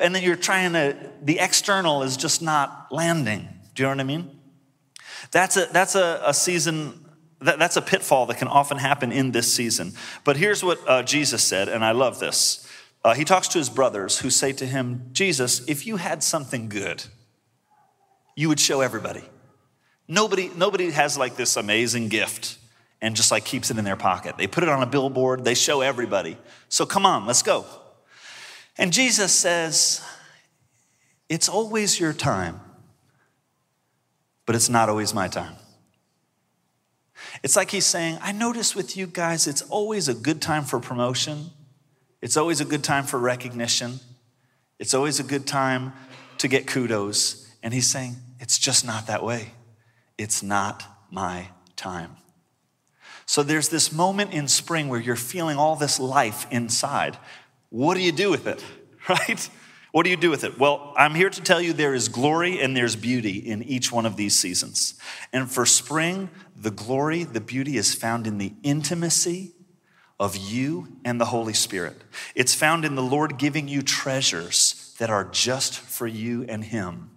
And 0.00 0.14
then 0.14 0.22
you're 0.22 0.36
trying 0.36 0.72
to, 0.74 0.96
the 1.22 1.38
external 1.38 2.02
is 2.02 2.16
just 2.16 2.40
not 2.40 2.88
landing. 2.90 3.48
Do 3.74 3.82
you 3.82 3.88
know 3.88 3.94
what 3.94 4.00
I 4.00 4.04
mean? 4.04 4.38
That's 5.30 5.56
a, 5.56 5.66
that's 5.66 5.94
a, 5.94 6.22
a 6.24 6.34
season, 6.34 7.04
that, 7.40 7.58
that's 7.58 7.76
a 7.76 7.82
pitfall 7.82 8.26
that 8.26 8.38
can 8.38 8.48
often 8.48 8.78
happen 8.78 9.12
in 9.12 9.32
this 9.32 9.52
season. 9.52 9.92
But 10.24 10.36
here's 10.36 10.64
what 10.64 10.78
uh, 10.88 11.02
Jesus 11.02 11.42
said, 11.42 11.68
and 11.68 11.84
I 11.84 11.92
love 11.92 12.18
this. 12.18 12.66
Uh, 13.04 13.14
he 13.14 13.24
talks 13.24 13.48
to 13.48 13.58
his 13.58 13.70
brothers 13.70 14.18
who 14.18 14.30
say 14.30 14.52
to 14.52 14.66
him, 14.66 15.08
Jesus, 15.12 15.66
if 15.66 15.86
you 15.86 15.96
had 15.96 16.22
something 16.22 16.68
good, 16.68 17.04
you 18.36 18.48
would 18.48 18.60
show 18.60 18.80
everybody. 18.80 19.22
Nobody, 20.06 20.50
nobody 20.56 20.90
has 20.90 21.16
like 21.16 21.36
this 21.36 21.56
amazing 21.56 22.08
gift 22.08 22.58
and 23.02 23.16
just 23.16 23.30
like 23.30 23.44
keeps 23.44 23.70
it 23.70 23.78
in 23.78 23.84
their 23.84 23.96
pocket. 23.96 24.36
They 24.36 24.46
put 24.46 24.62
it 24.62 24.68
on 24.68 24.82
a 24.82 24.86
billboard, 24.86 25.44
they 25.44 25.54
show 25.54 25.80
everybody. 25.80 26.36
So 26.68 26.86
come 26.86 27.06
on, 27.06 27.26
let's 27.26 27.42
go. 27.42 27.64
And 28.78 28.92
Jesus 28.92 29.32
says, 29.32 30.02
It's 31.28 31.48
always 31.48 31.98
your 31.98 32.12
time, 32.12 32.60
but 34.46 34.54
it's 34.54 34.68
not 34.68 34.88
always 34.88 35.14
my 35.14 35.28
time. 35.28 35.54
It's 37.42 37.56
like 37.56 37.70
he's 37.70 37.86
saying, 37.86 38.18
I 38.20 38.32
notice 38.32 38.74
with 38.74 38.96
you 38.96 39.06
guys, 39.06 39.46
it's 39.46 39.62
always 39.62 40.08
a 40.08 40.14
good 40.14 40.42
time 40.42 40.64
for 40.64 40.80
promotion 40.80 41.50
it's 42.22 42.36
always 42.36 42.60
a 42.60 42.64
good 42.64 42.84
time 42.84 43.04
for 43.04 43.18
recognition. 43.18 44.00
It's 44.78 44.94
always 44.94 45.20
a 45.20 45.22
good 45.22 45.46
time 45.46 45.92
to 46.38 46.48
get 46.48 46.66
kudos. 46.66 47.48
And 47.62 47.72
he's 47.72 47.86
saying, 47.86 48.16
it's 48.38 48.58
just 48.58 48.84
not 48.84 49.06
that 49.06 49.24
way. 49.24 49.52
It's 50.18 50.42
not 50.42 50.84
my 51.10 51.48
time. 51.76 52.16
So 53.30 53.44
there's 53.44 53.68
this 53.68 53.92
moment 53.92 54.32
in 54.32 54.48
spring 54.48 54.88
where 54.88 54.98
you're 54.98 55.14
feeling 55.14 55.56
all 55.56 55.76
this 55.76 56.00
life 56.00 56.48
inside. 56.50 57.16
What 57.68 57.94
do 57.94 58.00
you 58.00 58.10
do 58.10 58.28
with 58.28 58.48
it? 58.48 58.60
Right? 59.08 59.48
What 59.92 60.02
do 60.02 60.10
you 60.10 60.16
do 60.16 60.30
with 60.30 60.42
it? 60.42 60.58
Well, 60.58 60.92
I'm 60.96 61.14
here 61.14 61.30
to 61.30 61.40
tell 61.40 61.60
you 61.60 61.72
there 61.72 61.94
is 61.94 62.08
glory 62.08 62.60
and 62.60 62.76
there's 62.76 62.96
beauty 62.96 63.38
in 63.38 63.62
each 63.62 63.92
one 63.92 64.04
of 64.04 64.16
these 64.16 64.36
seasons. 64.36 64.94
And 65.32 65.48
for 65.48 65.64
spring, 65.64 66.28
the 66.56 66.72
glory, 66.72 67.22
the 67.22 67.40
beauty 67.40 67.76
is 67.76 67.94
found 67.94 68.26
in 68.26 68.38
the 68.38 68.52
intimacy 68.64 69.52
of 70.18 70.36
you 70.36 70.98
and 71.04 71.20
the 71.20 71.26
Holy 71.26 71.54
Spirit. 71.54 72.02
It's 72.34 72.54
found 72.54 72.84
in 72.84 72.96
the 72.96 73.02
Lord 73.02 73.38
giving 73.38 73.68
you 73.68 73.80
treasures 73.80 74.92
that 74.98 75.08
are 75.08 75.24
just 75.24 75.78
for 75.78 76.08
you 76.08 76.44
and 76.48 76.64
Him. 76.64 77.10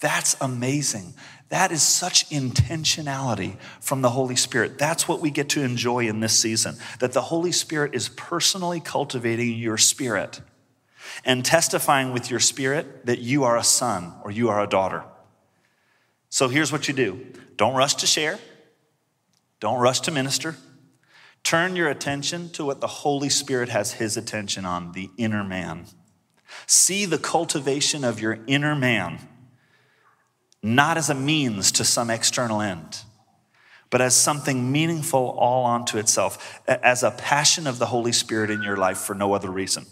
That's 0.00 0.36
amazing. 0.40 1.14
That 1.54 1.70
is 1.70 1.84
such 1.84 2.28
intentionality 2.30 3.58
from 3.78 4.02
the 4.02 4.10
Holy 4.10 4.34
Spirit. 4.34 4.76
That's 4.76 5.06
what 5.06 5.20
we 5.20 5.30
get 5.30 5.50
to 5.50 5.62
enjoy 5.62 6.08
in 6.08 6.18
this 6.18 6.36
season. 6.36 6.74
That 6.98 7.12
the 7.12 7.20
Holy 7.20 7.52
Spirit 7.52 7.94
is 7.94 8.08
personally 8.08 8.80
cultivating 8.80 9.56
your 9.56 9.78
spirit 9.78 10.40
and 11.24 11.44
testifying 11.44 12.12
with 12.12 12.28
your 12.28 12.40
spirit 12.40 13.06
that 13.06 13.20
you 13.20 13.44
are 13.44 13.56
a 13.56 13.62
son 13.62 14.14
or 14.24 14.32
you 14.32 14.48
are 14.48 14.60
a 14.60 14.66
daughter. 14.66 15.04
So 16.28 16.48
here's 16.48 16.72
what 16.72 16.88
you 16.88 16.94
do 16.94 17.24
don't 17.56 17.76
rush 17.76 17.94
to 17.94 18.06
share, 18.08 18.40
don't 19.60 19.78
rush 19.78 20.00
to 20.00 20.10
minister. 20.10 20.56
Turn 21.44 21.76
your 21.76 21.88
attention 21.88 22.50
to 22.50 22.64
what 22.64 22.80
the 22.80 22.88
Holy 22.88 23.28
Spirit 23.28 23.68
has 23.68 23.92
his 23.92 24.16
attention 24.16 24.64
on 24.64 24.90
the 24.90 25.08
inner 25.16 25.44
man. 25.44 25.86
See 26.66 27.04
the 27.04 27.16
cultivation 27.16 28.02
of 28.02 28.20
your 28.20 28.40
inner 28.48 28.74
man 28.74 29.20
not 30.64 30.96
as 30.96 31.10
a 31.10 31.14
means 31.14 31.70
to 31.72 31.84
some 31.84 32.10
external 32.10 32.60
end, 32.60 33.02
but 33.90 34.00
as 34.00 34.16
something 34.16 34.72
meaningful 34.72 35.36
all 35.38 35.66
unto 35.66 35.98
itself, 35.98 36.60
as 36.66 37.02
a 37.02 37.10
passion 37.12 37.66
of 37.66 37.78
the 37.78 37.86
Holy 37.86 38.12
Spirit 38.12 38.50
in 38.50 38.62
your 38.62 38.76
life 38.76 38.98
for 38.98 39.14
no 39.14 39.34
other 39.34 39.50
reason. 39.50 39.86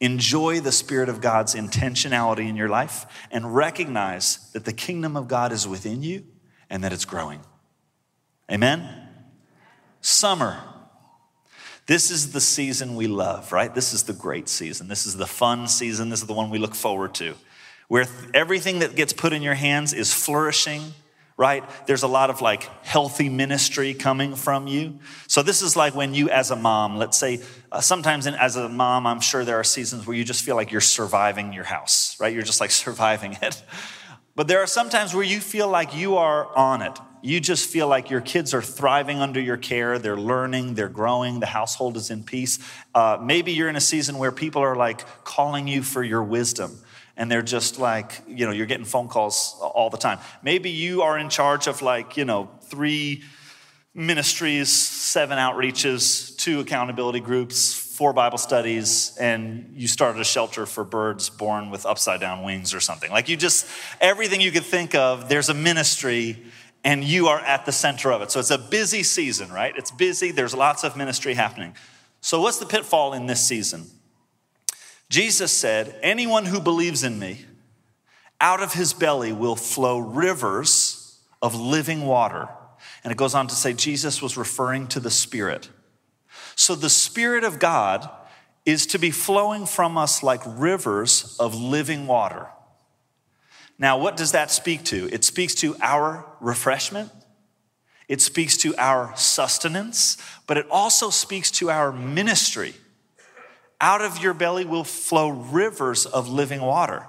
Enjoy 0.00 0.60
the 0.60 0.72
Spirit 0.72 1.08
of 1.08 1.20
God's 1.20 1.54
intentionality 1.54 2.48
in 2.48 2.56
your 2.56 2.68
life 2.68 3.06
and 3.30 3.54
recognize 3.54 4.50
that 4.52 4.64
the 4.64 4.72
kingdom 4.72 5.16
of 5.16 5.28
God 5.28 5.52
is 5.52 5.68
within 5.68 6.02
you 6.02 6.24
and 6.70 6.82
that 6.82 6.92
it's 6.92 7.04
growing. 7.04 7.40
Amen? 8.50 9.08
Summer 10.00 10.58
this 11.86 12.10
is 12.10 12.32
the 12.32 12.40
season 12.40 12.96
we 12.96 13.06
love, 13.06 13.52
right? 13.52 13.74
This 13.74 13.92
is 13.92 14.04
the 14.04 14.14
great 14.14 14.48
season. 14.48 14.88
This 14.88 15.04
is 15.04 15.16
the 15.16 15.26
fun 15.26 15.68
season. 15.68 16.08
This 16.08 16.20
is 16.22 16.26
the 16.26 16.32
one 16.32 16.48
we 16.48 16.58
look 16.58 16.74
forward 16.74 17.14
to, 17.16 17.34
where 17.88 18.06
everything 18.32 18.80
that 18.80 18.94
gets 18.94 19.12
put 19.12 19.32
in 19.32 19.42
your 19.42 19.54
hands 19.54 19.92
is 19.92 20.12
flourishing, 20.12 20.82
right? 21.36 21.64
There's 21.86 22.02
a 22.02 22.08
lot 22.08 22.30
of 22.30 22.40
like 22.40 22.62
healthy 22.84 23.28
ministry 23.28 23.94
coming 23.94 24.34
from 24.34 24.66
you. 24.66 24.98
So, 25.26 25.42
this 25.42 25.62
is 25.62 25.76
like 25.76 25.94
when 25.94 26.14
you, 26.14 26.30
as 26.30 26.50
a 26.50 26.56
mom, 26.56 26.96
let's 26.96 27.18
say, 27.18 27.40
uh, 27.72 27.80
sometimes 27.80 28.26
in, 28.26 28.34
as 28.34 28.56
a 28.56 28.68
mom, 28.68 29.06
I'm 29.06 29.20
sure 29.20 29.44
there 29.44 29.58
are 29.58 29.64
seasons 29.64 30.06
where 30.06 30.16
you 30.16 30.24
just 30.24 30.44
feel 30.44 30.56
like 30.56 30.72
you're 30.72 30.80
surviving 30.80 31.52
your 31.52 31.64
house, 31.64 32.16
right? 32.20 32.32
You're 32.32 32.42
just 32.42 32.60
like 32.60 32.70
surviving 32.86 33.36
it. 33.42 33.62
But 34.36 34.48
there 34.48 34.60
are 34.60 34.66
sometimes 34.66 35.14
where 35.14 35.24
you 35.24 35.40
feel 35.40 35.68
like 35.68 35.94
you 35.94 36.16
are 36.16 36.56
on 36.56 36.82
it 36.82 36.98
you 37.24 37.40
just 37.40 37.70
feel 37.70 37.88
like 37.88 38.10
your 38.10 38.20
kids 38.20 38.52
are 38.52 38.60
thriving 38.60 39.20
under 39.20 39.40
your 39.40 39.56
care, 39.56 39.98
they're 39.98 40.14
learning, 40.14 40.74
they're 40.74 40.90
growing, 40.90 41.40
the 41.40 41.46
household 41.46 41.96
is 41.96 42.10
in 42.10 42.22
peace. 42.22 42.58
Uh, 42.94 43.16
maybe 43.18 43.52
you're 43.52 43.70
in 43.70 43.76
a 43.76 43.80
season 43.80 44.18
where 44.18 44.30
people 44.30 44.60
are 44.60 44.76
like 44.76 45.24
calling 45.24 45.66
you 45.66 45.82
for 45.82 46.02
your 46.02 46.22
wisdom 46.22 46.78
and 47.16 47.30
they're 47.30 47.42
just 47.42 47.78
like, 47.78 48.22
you 48.26 48.46
know, 48.46 48.52
you're 48.52 48.66
getting 48.66 48.84
phone 48.84 49.08
calls 49.08 49.56
all 49.60 49.90
the 49.90 49.96
time. 49.96 50.18
Maybe 50.42 50.70
you 50.70 51.02
are 51.02 51.18
in 51.18 51.28
charge 51.28 51.66
of 51.66 51.82
like, 51.82 52.16
you 52.16 52.24
know, 52.24 52.50
three 52.62 53.22
ministries, 53.94 54.70
seven 54.70 55.38
outreaches, 55.38 56.36
two 56.36 56.60
accountability 56.60 57.20
groups, 57.20 57.74
four 57.74 58.12
Bible 58.12 58.38
studies, 58.38 59.16
and 59.20 59.72
you 59.76 59.86
started 59.86 60.20
a 60.20 60.24
shelter 60.24 60.66
for 60.66 60.82
birds 60.82 61.30
born 61.30 61.70
with 61.70 61.86
upside 61.86 62.20
down 62.20 62.42
wings 62.42 62.74
or 62.74 62.80
something. 62.80 63.10
Like 63.12 63.28
you 63.28 63.36
just, 63.36 63.66
everything 64.00 64.40
you 64.40 64.50
could 64.50 64.64
think 64.64 64.96
of, 64.96 65.28
there's 65.28 65.48
a 65.48 65.54
ministry 65.54 66.42
and 66.82 67.04
you 67.04 67.28
are 67.28 67.38
at 67.40 67.64
the 67.64 67.72
center 67.72 68.12
of 68.12 68.20
it. 68.20 68.32
So 68.32 68.40
it's 68.40 68.50
a 68.50 68.58
busy 68.58 69.04
season, 69.04 69.52
right? 69.52 69.72
It's 69.76 69.92
busy, 69.92 70.32
there's 70.32 70.54
lots 70.54 70.82
of 70.82 70.96
ministry 70.96 71.34
happening. 71.34 71.74
So, 72.20 72.40
what's 72.40 72.58
the 72.58 72.66
pitfall 72.66 73.12
in 73.12 73.26
this 73.26 73.46
season? 73.46 73.84
Jesus 75.08 75.52
said, 75.52 75.98
Anyone 76.02 76.46
who 76.46 76.60
believes 76.60 77.04
in 77.04 77.18
me, 77.18 77.44
out 78.40 78.62
of 78.62 78.74
his 78.74 78.92
belly 78.92 79.32
will 79.32 79.56
flow 79.56 79.98
rivers 79.98 81.20
of 81.40 81.54
living 81.54 82.02
water. 82.06 82.48
And 83.02 83.12
it 83.12 83.16
goes 83.16 83.34
on 83.34 83.46
to 83.48 83.54
say, 83.54 83.72
Jesus 83.72 84.22
was 84.22 84.36
referring 84.36 84.86
to 84.88 85.00
the 85.00 85.10
Spirit. 85.10 85.68
So, 86.56 86.74
the 86.74 86.90
Spirit 86.90 87.44
of 87.44 87.58
God 87.58 88.08
is 88.64 88.86
to 88.86 88.98
be 88.98 89.10
flowing 89.10 89.66
from 89.66 89.98
us 89.98 90.22
like 90.22 90.40
rivers 90.46 91.36
of 91.38 91.54
living 91.54 92.06
water. 92.06 92.48
Now, 93.78 93.98
what 93.98 94.16
does 94.16 94.32
that 94.32 94.50
speak 94.50 94.84
to? 94.84 95.08
It 95.12 95.24
speaks 95.24 95.54
to 95.56 95.76
our 95.82 96.26
refreshment, 96.40 97.10
it 98.08 98.20
speaks 98.20 98.56
to 98.58 98.74
our 98.76 99.14
sustenance, 99.16 100.16
but 100.46 100.58
it 100.58 100.66
also 100.70 101.10
speaks 101.10 101.50
to 101.52 101.70
our 101.70 101.92
ministry. 101.92 102.74
Out 103.80 104.00
of 104.00 104.18
your 104.18 104.34
belly 104.34 104.64
will 104.64 104.84
flow 104.84 105.28
rivers 105.28 106.06
of 106.06 106.28
living 106.28 106.60
water. 106.60 107.06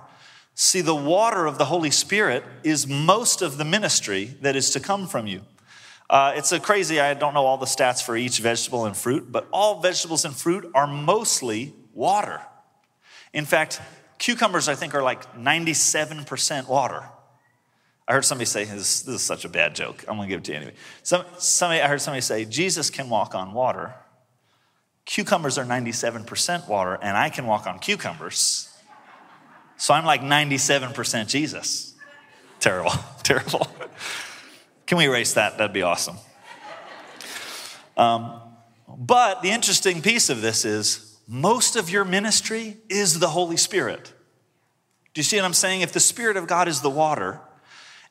See, 0.55 0.81
the 0.81 0.95
water 0.95 1.45
of 1.45 1.57
the 1.57 1.65
Holy 1.65 1.91
Spirit 1.91 2.43
is 2.63 2.87
most 2.87 3.41
of 3.41 3.57
the 3.57 3.65
ministry 3.65 4.35
that 4.41 4.55
is 4.55 4.69
to 4.71 4.79
come 4.79 5.07
from 5.07 5.27
you. 5.27 5.41
Uh, 6.09 6.33
it's 6.35 6.51
a 6.51 6.59
crazy, 6.59 6.99
I 6.99 7.13
don't 7.13 7.33
know 7.33 7.45
all 7.45 7.57
the 7.57 7.65
stats 7.65 8.01
for 8.01 8.15
each 8.15 8.39
vegetable 8.39 8.85
and 8.85 8.95
fruit, 8.95 9.31
but 9.31 9.47
all 9.51 9.81
vegetables 9.81 10.23
and 10.23 10.35
fruit 10.35 10.69
are 10.73 10.87
mostly 10.87 11.73
water. 11.93 12.41
In 13.33 13.45
fact, 13.45 13.81
Cucumbers, 14.17 14.69
I 14.69 14.75
think, 14.75 14.95
are 14.95 15.03
like 15.03 15.35
97% 15.35 16.67
water. 16.69 17.03
I 18.07 18.13
heard 18.13 18.23
somebody 18.23 18.45
say, 18.45 18.65
this, 18.65 19.01
this 19.01 19.15
is 19.15 19.21
such 19.21 19.45
a 19.45 19.49
bad 19.49 19.75
joke. 19.75 20.05
I'm 20.07 20.15
going 20.15 20.29
to 20.29 20.33
give 20.33 20.39
it 20.39 20.43
to 20.45 20.51
you 20.51 20.57
anyway. 20.57 20.73
Some, 21.03 21.25
somebody, 21.37 21.81
I 21.81 21.87
heard 21.87 22.01
somebody 22.01 22.21
say, 22.21 22.45
Jesus 22.45 22.89
can 22.89 23.09
walk 23.09 23.33
on 23.33 23.53
water. 23.53 23.95
Cucumbers 25.05 25.57
are 25.57 25.65
97% 25.65 26.67
water, 26.67 26.97
and 27.01 27.15
I 27.15 27.29
can 27.29 27.45
walk 27.45 27.67
on 27.67 27.79
cucumbers. 27.79 28.69
So 29.77 29.93
I'm 29.93 30.05
like 30.05 30.21
97% 30.21 31.27
Jesus. 31.27 31.93
Terrible, 32.59 32.91
terrible. 33.23 33.67
Can 34.87 34.97
we 34.97 35.05
erase 35.05 35.33
that? 35.33 35.57
That'd 35.57 35.73
be 35.73 35.83
awesome. 35.83 36.17
Um, 37.97 38.41
but 38.87 39.41
the 39.41 39.51
interesting 39.51 40.01
piece 40.01 40.29
of 40.29 40.41
this 40.41 40.65
is 40.65 41.17
most 41.27 41.75
of 41.75 41.89
your 41.89 42.05
ministry 42.05 42.77
is 42.89 43.19
the 43.19 43.29
Holy 43.29 43.57
Spirit. 43.57 44.13
Do 45.13 45.19
you 45.19 45.23
see 45.23 45.37
what 45.37 45.45
I'm 45.45 45.53
saying? 45.53 45.81
If 45.81 45.91
the 45.91 45.99
Spirit 45.99 46.37
of 46.37 46.47
God 46.47 46.67
is 46.67 46.81
the 46.81 46.89
water, 46.89 47.41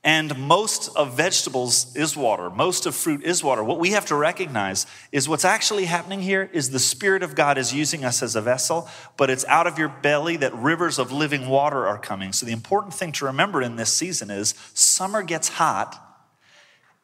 And 0.06 0.38
most 0.38 0.94
of 0.96 1.16
vegetables 1.16 1.96
is 1.96 2.14
water. 2.14 2.50
Most 2.50 2.84
of 2.84 2.94
fruit 2.94 3.24
is 3.24 3.42
water. 3.42 3.64
What 3.64 3.78
we 3.78 3.92
have 3.92 4.04
to 4.06 4.14
recognize 4.14 4.84
is 5.12 5.30
what's 5.30 5.46
actually 5.46 5.86
happening 5.86 6.20
here 6.20 6.50
is 6.52 6.68
the 6.68 6.78
Spirit 6.78 7.22
of 7.22 7.34
God 7.34 7.56
is 7.56 7.72
using 7.72 8.04
us 8.04 8.22
as 8.22 8.36
a 8.36 8.42
vessel, 8.42 8.86
but 9.16 9.30
it's 9.30 9.46
out 9.46 9.66
of 9.66 9.78
your 9.78 9.88
belly 9.88 10.36
that 10.36 10.54
rivers 10.54 10.98
of 10.98 11.10
living 11.10 11.48
water 11.48 11.86
are 11.86 11.96
coming. 11.96 12.34
So 12.34 12.44
the 12.44 12.52
important 12.52 12.92
thing 12.92 13.12
to 13.12 13.24
remember 13.24 13.62
in 13.62 13.76
this 13.76 13.94
season 13.94 14.30
is 14.30 14.54
summer 14.74 15.22
gets 15.22 15.48
hot 15.48 15.98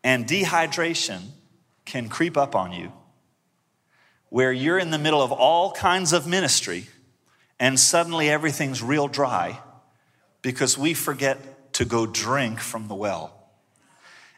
and 0.05 0.27
dehydration 0.27 1.23
can 1.87 2.11
creep 2.11 2.37
up 2.37 2.55
on 2.55 2.73
you, 2.73 2.93
where 4.29 4.53
you're 4.53 4.79
in 4.79 4.91
the 4.91 4.99
middle 4.99 5.23
of 5.23 5.33
all 5.33 5.73
kinds 5.73 6.13
of 6.13 6.27
ministry 6.27 6.87
and 7.59 7.81
suddenly 7.81 8.29
everything's 8.29 8.83
real 8.83 9.09
dry 9.09 9.59
because 10.43 10.77
we 10.77 10.93
forget 10.93 11.39
to 11.81 11.87
go 11.87 12.05
drink 12.05 12.61
from 12.61 12.89
the 12.89 12.95
well. 12.95 13.33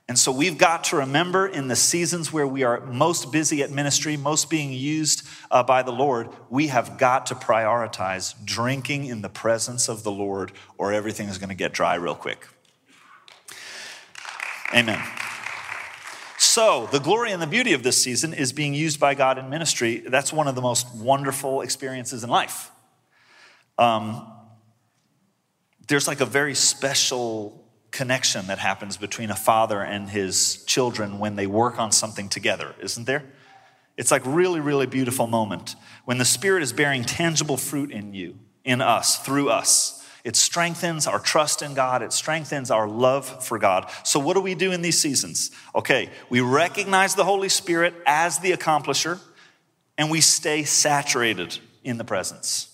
And 0.06 0.16
so 0.16 0.30
we've 0.30 0.58
got 0.58 0.84
to 0.84 0.96
remember 0.99 1.44
in 1.44 1.66
the 1.66 1.75
seasons 1.75 2.32
where 2.32 2.46
we 2.46 2.62
are 2.62 2.80
most 2.87 3.32
busy 3.32 3.64
at 3.64 3.70
ministry, 3.72 4.16
most 4.16 4.49
being 4.49 4.72
used 4.72 5.26
uh, 5.50 5.64
by 5.64 5.82
the 5.82 5.90
Lord, 5.90 6.28
we 6.50 6.68
have 6.68 6.99
got 6.99 7.26
to 7.26 7.34
prioritize 7.34 8.37
drinking 8.44 9.06
in 9.06 9.22
the 9.22 9.28
presence 9.28 9.88
of 9.88 10.04
the 10.04 10.12
Lord, 10.12 10.52
or 10.78 10.92
everything 10.92 11.26
is 11.26 11.38
going 11.38 11.49
to 11.49 11.56
get 11.56 11.72
dry 11.72 11.96
real 11.96 12.14
quick. 12.14 12.46
Amen. 14.72 15.02
So, 16.38 16.88
the 16.92 17.00
glory 17.00 17.32
and 17.32 17.42
the 17.42 17.49
beauty 17.49 17.72
of 17.72 17.82
this 17.82 18.00
season 18.00 18.34
is 18.34 18.52
being 18.52 18.72
used 18.72 19.00
by 19.00 19.14
God 19.14 19.37
in 19.37 19.50
ministry. 19.50 19.99
That's 20.06 20.32
one 20.32 20.46
of 20.46 20.54
the 20.54 20.62
most 20.62 20.94
wonderful 20.94 21.62
experiences 21.62 22.22
in 22.22 22.30
life. 22.30 22.70
Um, 23.78 24.32
there's 25.89 26.07
like 26.07 26.21
a 26.21 26.27
very 26.27 26.55
special 26.55 27.62
connection 27.91 28.47
that 28.47 28.59
happens 28.59 28.97
between 28.97 29.31
a 29.31 29.37
father 29.37 29.81
and 29.83 30.09
his 30.09 30.65
children 30.65 31.19
when 31.19 31.37
they 31.37 31.47
work 31.47 31.79
on 31.79 31.93
something 31.93 32.29
together, 32.29 32.75
isn't 32.81 33.05
there? 33.05 33.23
It's 33.97 34.11
like 34.11 34.23
really, 34.25 34.61
really 34.61 34.87
beautiful 34.87 35.27
moment 35.27 35.77
when 36.05 36.19
the 36.19 36.25
Spirit 36.25 36.62
is 36.62 36.73
bearing 36.73 37.05
tangible 37.05 37.59
fruit 37.59 37.91
in 37.91 38.15
you, 38.15 38.39
in 38.65 38.81
us, 38.81 39.19
through 39.19 39.51
us. 39.51 39.99
It 40.25 40.37
strengthens 40.37 41.07
our 41.07 41.19
trust 41.19 41.62
in 41.62 41.75
God. 41.75 42.01
It 42.01 42.12
strengthens 42.12 42.71
our 42.71 42.89
love 42.89 43.45
for 43.45 43.59
God. 43.59 43.91
So, 44.05 44.21
what 44.21 44.35
do 44.35 44.41
we 44.41 44.55
do 44.55 44.71
in 44.71 44.81
these 44.81 44.99
seasons? 44.99 45.51
Okay, 45.75 46.11
we 46.31 46.41
recognize 46.41 47.15
the 47.15 47.25
Holy 47.25 47.49
Spirit 47.49 47.93
as 48.07 48.39
the 48.39 48.53
accomplisher, 48.53 49.19
and 49.99 50.11
we 50.11 50.21
stay 50.21 50.62
saturated 50.62 51.59
in 51.83 51.99
the 51.99 52.05
presence. 52.05 52.72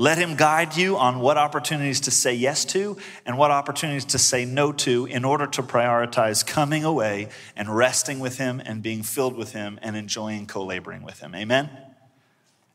Let 0.00 0.16
Him 0.16 0.36
guide 0.36 0.76
you 0.76 0.96
on 0.96 1.18
what 1.18 1.36
opportunities 1.36 2.00
to 2.02 2.12
say 2.12 2.32
yes 2.32 2.64
to 2.66 2.96
and 3.26 3.36
what 3.36 3.50
opportunities 3.50 4.04
to 4.06 4.18
say 4.18 4.44
no 4.44 4.70
to 4.72 5.06
in 5.06 5.24
order 5.24 5.48
to 5.48 5.62
prioritize 5.62 6.46
coming 6.46 6.84
away 6.84 7.30
and 7.56 7.76
resting 7.76 8.20
with 8.20 8.38
Him 8.38 8.62
and 8.64 8.80
being 8.80 9.02
filled 9.02 9.36
with 9.36 9.52
Him 9.52 9.76
and 9.82 9.96
enjoying 9.96 10.46
co 10.46 10.64
laboring 10.64 11.02
with 11.02 11.18
Him. 11.18 11.34
Amen? 11.34 11.68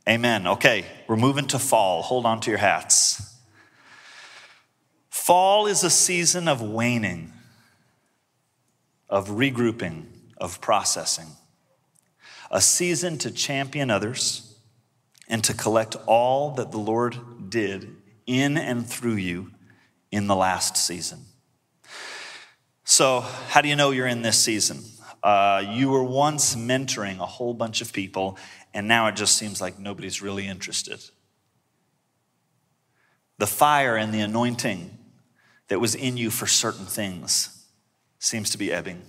Amen. 0.08 0.46
Okay, 0.46 0.86
we're 1.08 1.16
moving 1.16 1.48
to 1.48 1.60
fall. 1.60 2.02
Hold 2.02 2.26
on 2.26 2.42
to 2.42 2.50
your 2.50 2.60
hats. 2.60 3.38
Fall 5.10 5.66
is 5.66 5.82
a 5.86 5.90
season 5.90 6.50
of 6.50 6.62
waning, 6.62 7.32
of 9.10 9.30
regrouping, 9.30 10.08
of 10.38 10.60
processing, 10.60 11.28
a 12.52 12.60
season 12.60 13.18
to 13.20 13.32
champion 13.32 13.90
others 13.90 14.43
and 15.34 15.44
to 15.44 15.54
collect 15.56 15.96
all 16.06 16.52
that 16.52 16.70
the 16.70 16.78
Lord 16.78 17.50
did 17.50 17.96
in 18.28 18.56
and 18.56 18.86
through 18.86 19.16
you 19.16 19.50
in 20.12 20.28
the 20.28 20.36
last 20.36 20.78
season. 20.78 21.26
So, 22.84 23.22
how 23.48 23.62
do 23.62 23.68
you 23.68 23.76
know 23.76 23.90
you're 23.90 24.06
in 24.06 24.22
this 24.22 24.38
season? 24.38 24.84
Uh, 25.24 25.66
you 25.68 25.90
were 25.90 26.04
once 26.04 26.56
mentoring 26.56 27.18
a 27.20 27.26
whole 27.26 27.56
bunch 27.56 27.82
of 27.82 27.92
people, 27.92 28.38
and 28.76 28.88
now 28.88 29.08
it 29.08 29.16
just 29.16 29.36
seems 29.36 29.60
like 29.60 29.80
nobody's 29.80 30.22
really 30.22 30.46
interested. 30.46 31.04
The 33.40 33.48
fire 33.48 33.96
and 33.96 34.14
the 34.14 34.20
anointing 34.20 34.96
that 35.68 35.80
was 35.80 35.96
in 35.96 36.16
you 36.16 36.30
for 36.30 36.46
certain 36.46 36.86
things 36.86 37.66
seems 38.20 38.52
to 38.52 38.60
be 38.60 38.72
ebbing. 38.72 39.02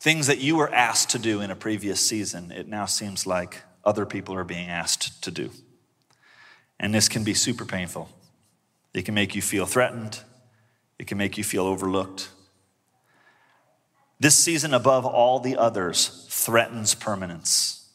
Things 0.00 0.28
that 0.28 0.38
you 0.38 0.56
were 0.56 0.72
asked 0.72 1.10
to 1.10 1.18
do 1.18 1.42
in 1.42 1.50
a 1.50 1.56
previous 1.56 2.00
season, 2.00 2.50
it 2.50 2.66
now 2.66 2.86
seems 2.86 3.26
like 3.26 3.62
other 3.84 4.06
people 4.06 4.34
are 4.34 4.44
being 4.44 4.68
asked 4.68 5.22
to 5.24 5.30
do. 5.30 5.50
And 6.78 6.94
this 6.94 7.06
can 7.06 7.22
be 7.22 7.34
super 7.34 7.66
painful. 7.66 8.08
It 8.94 9.04
can 9.04 9.14
make 9.14 9.34
you 9.34 9.42
feel 9.42 9.66
threatened, 9.66 10.20
it 10.98 11.06
can 11.06 11.18
make 11.18 11.36
you 11.36 11.44
feel 11.44 11.66
overlooked. 11.66 12.30
This 14.18 14.36
season, 14.36 14.72
above 14.74 15.04
all 15.04 15.38
the 15.38 15.56
others, 15.56 16.26
threatens 16.30 16.94
permanence. 16.94 17.90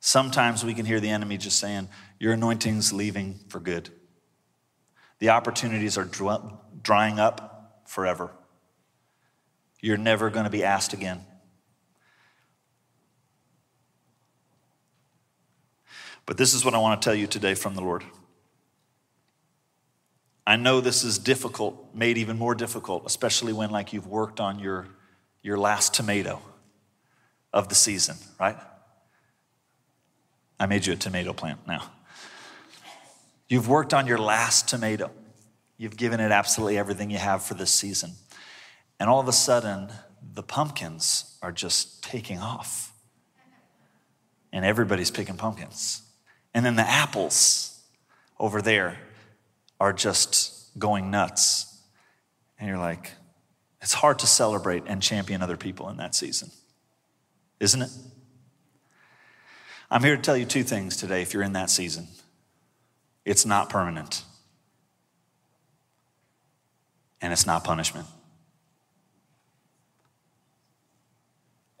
Sometimes 0.00 0.64
we 0.64 0.74
can 0.74 0.84
hear 0.84 1.00
the 1.00 1.10
enemy 1.10 1.36
just 1.36 1.58
saying, 1.58 1.88
Your 2.18 2.32
anointing's 2.32 2.92
leaving 2.94 3.40
for 3.48 3.60
good. 3.60 3.90
The 5.18 5.30
opportunities 5.30 5.96
are 5.96 6.08
drying 6.82 7.20
up 7.20 7.82
forever. 7.86 8.32
You're 9.82 9.98
never 9.98 10.30
going 10.30 10.44
to 10.44 10.50
be 10.50 10.64
asked 10.64 10.94
again. 10.94 11.26
But 16.24 16.38
this 16.38 16.54
is 16.54 16.64
what 16.64 16.72
I 16.72 16.78
want 16.78 17.02
to 17.02 17.04
tell 17.04 17.14
you 17.14 17.26
today 17.26 17.54
from 17.54 17.74
the 17.74 17.82
Lord. 17.82 18.04
I 20.46 20.56
know 20.56 20.80
this 20.80 21.04
is 21.04 21.18
difficult, 21.18 21.94
made 21.94 22.16
even 22.16 22.38
more 22.38 22.54
difficult, 22.54 23.04
especially 23.06 23.52
when 23.52 23.70
like 23.70 23.92
you've 23.92 24.06
worked 24.06 24.40
on 24.40 24.58
your, 24.58 24.86
your 25.42 25.58
last 25.58 25.94
tomato 25.94 26.40
of 27.52 27.68
the 27.68 27.74
season, 27.74 28.16
right? 28.40 28.56
I 30.58 30.66
made 30.66 30.86
you 30.86 30.92
a 30.92 30.96
tomato 30.96 31.32
plant 31.32 31.60
now. 31.66 31.90
You've 33.48 33.68
worked 33.68 33.92
on 33.92 34.06
your 34.06 34.18
last 34.18 34.68
tomato. 34.68 35.10
You've 35.76 35.96
given 35.96 36.20
it 36.20 36.30
absolutely 36.30 36.78
everything 36.78 37.10
you 37.10 37.18
have 37.18 37.42
for 37.42 37.54
this 37.54 37.70
season. 37.70 38.12
And 39.02 39.10
all 39.10 39.18
of 39.18 39.26
a 39.26 39.32
sudden, 39.32 39.88
the 40.32 40.44
pumpkins 40.44 41.36
are 41.42 41.50
just 41.50 42.04
taking 42.04 42.38
off. 42.38 42.92
And 44.52 44.64
everybody's 44.64 45.10
picking 45.10 45.36
pumpkins. 45.36 46.02
And 46.54 46.64
then 46.64 46.76
the 46.76 46.88
apples 46.88 47.82
over 48.38 48.62
there 48.62 49.00
are 49.80 49.92
just 49.92 50.78
going 50.78 51.10
nuts. 51.10 51.82
And 52.60 52.68
you're 52.68 52.78
like, 52.78 53.10
it's 53.80 53.92
hard 53.92 54.20
to 54.20 54.28
celebrate 54.28 54.84
and 54.86 55.02
champion 55.02 55.42
other 55.42 55.56
people 55.56 55.88
in 55.88 55.96
that 55.96 56.14
season, 56.14 56.52
isn't 57.58 57.82
it? 57.82 57.90
I'm 59.90 60.04
here 60.04 60.14
to 60.14 60.22
tell 60.22 60.36
you 60.36 60.44
two 60.44 60.62
things 60.62 60.96
today 60.96 61.22
if 61.22 61.34
you're 61.34 61.42
in 61.42 61.54
that 61.54 61.70
season. 61.70 62.06
It's 63.24 63.44
not 63.44 63.68
permanent, 63.68 64.22
and 67.20 67.32
it's 67.32 67.46
not 67.46 67.64
punishment. 67.64 68.06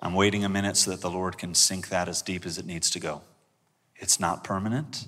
I'm 0.02 0.14
waiting 0.14 0.44
a 0.44 0.48
minute 0.48 0.76
so 0.76 0.90
that 0.90 1.00
the 1.00 1.08
Lord 1.08 1.38
can 1.38 1.54
sink 1.54 1.88
that 1.90 2.08
as 2.08 2.22
deep 2.22 2.44
as 2.44 2.58
it 2.58 2.66
needs 2.66 2.90
to 2.90 2.98
go. 2.98 3.22
It's 3.94 4.18
not 4.18 4.42
permanent, 4.42 5.06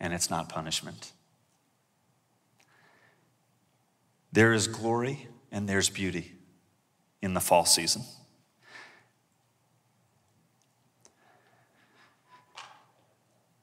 and 0.00 0.14
it's 0.14 0.30
not 0.30 0.48
punishment. 0.48 1.12
There 4.32 4.54
is 4.54 4.68
glory 4.68 5.28
and 5.52 5.68
there's 5.68 5.90
beauty 5.90 6.32
in 7.20 7.34
the 7.34 7.40
fall 7.40 7.66
season. 7.66 8.04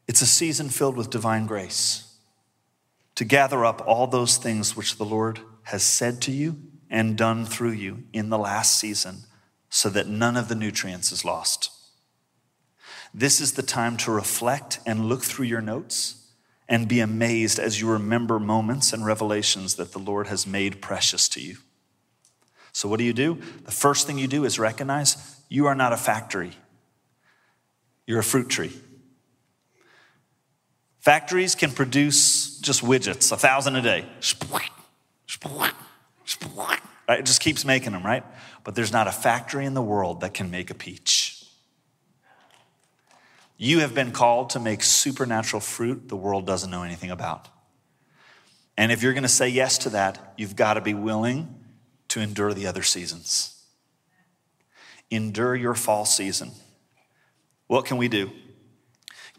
It's 0.08 0.22
a 0.22 0.28
season 0.28 0.70
filled 0.70 0.98
with 0.98 1.10
divine 1.10 1.48
grace 1.48 2.16
to 3.16 3.26
gather 3.26 3.66
up 3.66 3.82
all 3.88 4.06
those 4.06 4.38
things 4.38 4.76
which 4.76 4.98
the 4.98 5.06
Lord 5.06 5.40
has 5.64 5.82
said 5.82 6.22
to 6.24 6.32
you 6.32 6.62
and 6.92 7.18
done 7.18 7.44
through 7.46 7.72
you 7.72 8.04
in 8.14 8.30
the 8.30 8.38
last 8.38 8.80
season 8.80 9.24
so 9.76 9.90
that 9.90 10.08
none 10.08 10.38
of 10.38 10.48
the 10.48 10.56
nutrients 10.56 11.12
is 11.12 11.26
lost. 11.26 11.70
This 13.14 13.42
is 13.42 13.52
the 13.52 13.62
time 13.62 13.98
to 13.98 14.12
reflect 14.12 14.80
and 14.86 15.10
look 15.10 15.22
through 15.22 15.48
your 15.48 15.60
notes 15.60 16.32
and 16.70 16.88
be 16.88 17.02
amazed 17.02 17.60
as 17.60 17.82
you 17.82 17.92
remember 17.92 18.40
moments 18.40 18.94
and 18.94 19.06
revelations 19.06 19.76
that 19.76 19.92
the 19.92 20.00
Lord 20.00 20.28
has 20.28 20.48
made 20.48 20.82
precious 20.82 21.28
to 21.28 21.42
you. 21.42 21.58
So, 22.72 22.88
what 22.88 23.00
do 23.00 23.04
you 23.04 23.12
do? 23.12 23.42
The 23.66 23.72
first 23.72 24.08
thing 24.08 24.18
you 24.18 24.28
do 24.28 24.46
is 24.46 24.58
recognize 24.58 25.42
you 25.50 25.66
are 25.66 25.76
not 25.76 25.92
a 25.92 25.98
factory, 25.98 26.54
you're 28.08 28.20
a 28.20 28.24
fruit 28.24 28.48
tree. 28.48 28.72
Factories 31.00 31.54
can 31.54 31.72
produce 31.72 32.60
just 32.62 32.82
widgets, 32.82 33.30
a 33.30 33.36
thousand 33.36 33.76
a 33.76 33.82
day. 33.82 34.06
Right? 37.10 37.20
It 37.20 37.26
just 37.26 37.42
keeps 37.42 37.66
making 37.66 37.92
them, 37.92 38.04
right? 38.04 38.24
But 38.66 38.76
there's 38.76 38.92
not 38.92 39.08
a 39.08 39.12
factory 39.12 39.66
in 39.66 39.76
the 39.76 39.82
world 39.82 40.20
that 40.22 40.34
can 40.34 40.52
make 40.52 40.70
a 40.70 40.74
peach. 40.74 41.46
You 43.58 43.80
have 43.80 43.94
been 43.94 44.12
called 44.12 44.50
to 44.50 44.60
make 44.60 44.84
supernatural 44.84 45.62
fruit 45.62 46.10
the 46.10 46.18
world 46.18 46.46
doesn't 46.46 46.70
know 46.70 46.84
anything 46.84 47.12
about. 47.12 47.48
And 48.76 48.92
if 48.92 49.02
you're 49.02 49.14
going 49.14 49.24
to 49.24 49.30
say 49.30 49.48
yes 49.48 49.78
to 49.80 49.90
that, 49.92 50.34
you've 50.36 50.58
got 50.58 50.74
to 50.74 50.82
be 50.82 50.94
willing 50.94 51.64
to 52.10 52.20
endure 52.20 52.54
the 52.54 52.68
other 52.68 52.84
seasons. 52.84 53.64
Endure 55.10 55.56
your 55.56 55.76
fall 55.76 56.04
season. 56.04 56.52
What 57.68 57.86
can 57.86 57.98
we 57.98 58.08
do? 58.08 58.32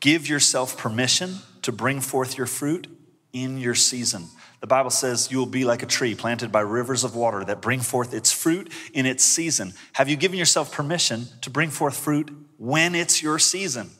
Give 0.00 0.26
yourself 0.28 0.78
permission 0.78 1.36
to 1.62 1.72
bring 1.72 2.00
forth 2.00 2.38
your 2.38 2.46
fruit 2.46 2.86
in 3.32 3.58
your 3.58 3.74
season. 3.74 4.28
The 4.66 4.70
Bible 4.70 4.90
says 4.90 5.30
you 5.30 5.38
will 5.38 5.46
be 5.46 5.64
like 5.64 5.84
a 5.84 5.86
tree 5.86 6.16
planted 6.16 6.50
by 6.50 6.62
rivers 6.62 7.04
of 7.04 7.14
water 7.14 7.44
that 7.44 7.62
bring 7.62 7.78
forth 7.78 8.12
its 8.12 8.32
fruit 8.32 8.72
in 8.92 9.06
its 9.06 9.22
season. 9.22 9.72
Have 9.92 10.08
you 10.08 10.16
given 10.16 10.40
yourself 10.40 10.72
permission 10.72 11.26
to 11.42 11.50
bring 11.50 11.70
forth 11.70 11.96
fruit 11.96 12.32
when 12.58 12.96
it's 12.96 13.22
your 13.22 13.38
season? 13.38 13.90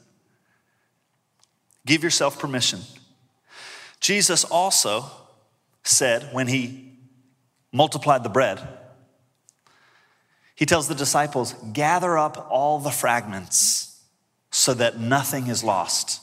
Give 1.85 2.03
yourself 2.03 2.37
permission. 2.37 2.81
Jesus 4.01 4.43
also 4.43 5.05
said 5.85 6.27
when 6.33 6.47
he 6.47 6.91
multiplied 7.71 8.23
the 8.23 8.29
bread, 8.29 8.59
he 10.53 10.65
tells 10.65 10.89
the 10.89 10.95
disciples, 10.95 11.53
gather 11.71 12.17
up 12.17 12.45
all 12.51 12.79
the 12.79 12.91
fragments 12.91 14.03
so 14.51 14.73
that 14.73 14.99
nothing 14.99 15.47
is 15.47 15.63
lost. 15.63 16.19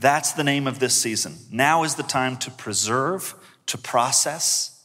That's 0.00 0.32
the 0.32 0.44
name 0.44 0.66
of 0.66 0.78
this 0.78 0.94
season. 0.94 1.36
Now 1.50 1.82
is 1.82 1.96
the 1.96 2.04
time 2.04 2.36
to 2.38 2.50
preserve, 2.52 3.34
to 3.68 3.78
process, 3.78 4.84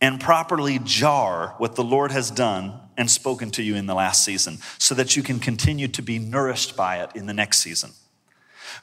and 0.00 0.20
properly 0.20 0.78
jar 0.84 1.54
what 1.58 1.74
the 1.74 1.84
Lord 1.84 2.12
has 2.12 2.30
done 2.30 2.78
and 2.96 3.10
spoken 3.10 3.50
to 3.52 3.62
you 3.62 3.74
in 3.74 3.86
the 3.86 3.94
last 3.94 4.24
season 4.24 4.58
so 4.78 4.94
that 4.94 5.16
you 5.16 5.22
can 5.22 5.38
continue 5.38 5.88
to 5.88 6.02
be 6.02 6.18
nourished 6.18 6.76
by 6.76 7.02
it 7.02 7.10
in 7.14 7.26
the 7.26 7.34
next 7.34 7.58
season. 7.58 7.92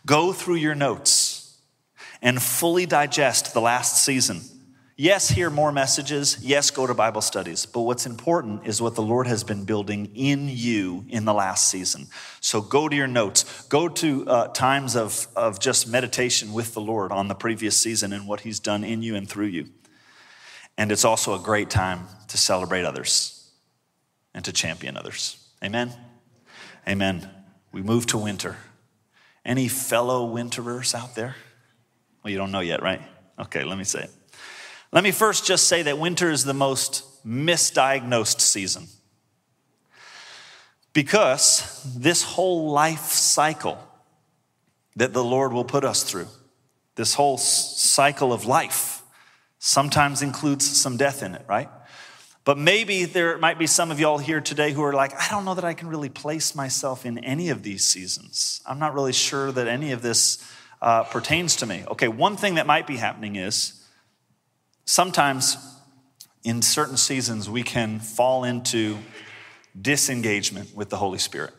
Go 0.05 0.33
through 0.33 0.55
your 0.55 0.75
notes 0.75 1.57
and 2.21 2.41
fully 2.41 2.85
digest 2.85 3.53
the 3.53 3.61
last 3.61 4.03
season 4.03 4.41
Yes, 4.97 5.27
hear 5.27 5.49
more 5.49 5.73
messages. 5.73 6.37
Yes, 6.41 6.71
go 6.71 6.87
to 6.87 6.93
Bible 6.93 7.19
studies. 7.19 7.65
But 7.65 7.81
what's 7.81 8.05
important 8.05 8.65
is 8.65 8.81
what 8.81 8.95
the 8.95 9.01
Lord 9.01 9.27
has 9.27 9.43
been 9.43 9.65
building 9.65 10.09
in 10.15 10.47
you 10.47 11.03
in 11.09 11.25
the 11.25 11.33
last 11.33 11.69
season. 11.69 12.07
So 12.39 12.61
go 12.61 12.87
to 12.87 12.95
your 12.95 13.07
notes. 13.07 13.65
Go 13.67 13.89
to 13.89 14.25
uh, 14.25 14.47
times 14.49 14.95
of, 14.95 15.27
of 15.35 15.59
just 15.59 15.89
meditation 15.89 16.53
with 16.53 16.73
the 16.73 16.79
Lord 16.79 17.11
on 17.11 17.27
the 17.27 17.35
previous 17.35 17.75
season 17.75 18.13
and 18.13 18.25
what 18.25 18.41
He's 18.41 18.61
done 18.61 18.85
in 18.85 19.01
you 19.01 19.15
and 19.15 19.27
through 19.27 19.47
you. 19.47 19.67
And 20.77 20.93
it's 20.93 21.03
also 21.03 21.35
a 21.35 21.39
great 21.39 21.69
time 21.69 22.07
to 22.29 22.37
celebrate 22.37 22.85
others 22.85 23.51
and 24.33 24.45
to 24.45 24.53
champion 24.53 24.95
others. 24.95 25.45
Amen? 25.61 25.91
Amen. 26.87 27.29
We 27.73 27.81
move 27.81 28.05
to 28.07 28.17
winter. 28.17 28.55
Any 29.43 29.67
fellow 29.67 30.25
winterers 30.25 30.95
out 30.95 31.15
there? 31.15 31.35
Well, 32.23 32.31
you 32.31 32.37
don't 32.37 32.51
know 32.51 32.61
yet, 32.61 32.81
right? 32.81 33.01
Okay, 33.37 33.65
let 33.65 33.77
me 33.77 33.83
say 33.83 34.03
it. 34.03 34.11
Let 34.95 35.03
me 35.03 35.11
first 35.11 35.45
just 35.45 35.67
say 35.67 35.81
that 35.81 35.99
winter 35.99 36.31
is 36.31 36.45
the 36.45 36.53
most 36.53 37.03
misdiagnosed 37.27 38.39
season. 38.39 38.87
Because 40.93 41.83
this 41.97 42.23
whole 42.23 42.71
life 42.71 43.07
cycle 43.07 43.77
that 44.95 45.11
the 45.11 45.21
Lord 45.23 45.51
will 45.51 45.65
put 45.65 45.83
us 45.83 46.03
through, 46.03 46.27
this 46.95 47.15
whole 47.15 47.37
cycle 47.37 48.31
of 48.31 48.45
life, 48.45 49.03
sometimes 49.59 50.21
includes 50.21 50.65
some 50.65 50.95
death 50.95 51.21
in 51.21 51.35
it, 51.35 51.43
right? 51.45 51.67
But 52.45 52.57
maybe 52.57 53.03
there 53.03 53.37
might 53.37 53.59
be 53.59 53.67
some 53.67 53.91
of 53.91 53.99
y'all 53.99 54.19
here 54.19 54.39
today 54.39 54.71
who 54.71 54.81
are 54.81 54.93
like, 54.93 55.13
I 55.21 55.29
don't 55.29 55.43
know 55.43 55.55
that 55.55 55.65
I 55.65 55.73
can 55.73 55.89
really 55.89 56.07
place 56.07 56.55
myself 56.55 57.05
in 57.05 57.17
any 57.17 57.49
of 57.49 57.63
these 57.63 57.83
seasons. 57.83 58.61
I'm 58.65 58.79
not 58.79 58.93
really 58.93 59.11
sure 59.11 59.51
that 59.51 59.67
any 59.67 59.91
of 59.91 60.01
this 60.01 60.41
uh, 60.81 61.03
pertains 61.03 61.57
to 61.57 61.65
me. 61.65 61.83
Okay, 61.89 62.07
one 62.07 62.37
thing 62.37 62.55
that 62.55 62.65
might 62.65 62.87
be 62.87 62.95
happening 62.95 63.35
is 63.35 63.81
Sometimes 64.85 65.57
in 66.43 66.61
certain 66.61 66.97
seasons, 66.97 67.49
we 67.49 67.63
can 67.63 67.99
fall 67.99 68.43
into 68.43 68.97
disengagement 69.79 70.75
with 70.75 70.89
the 70.89 70.97
Holy 70.97 71.17
Spirit. 71.17 71.53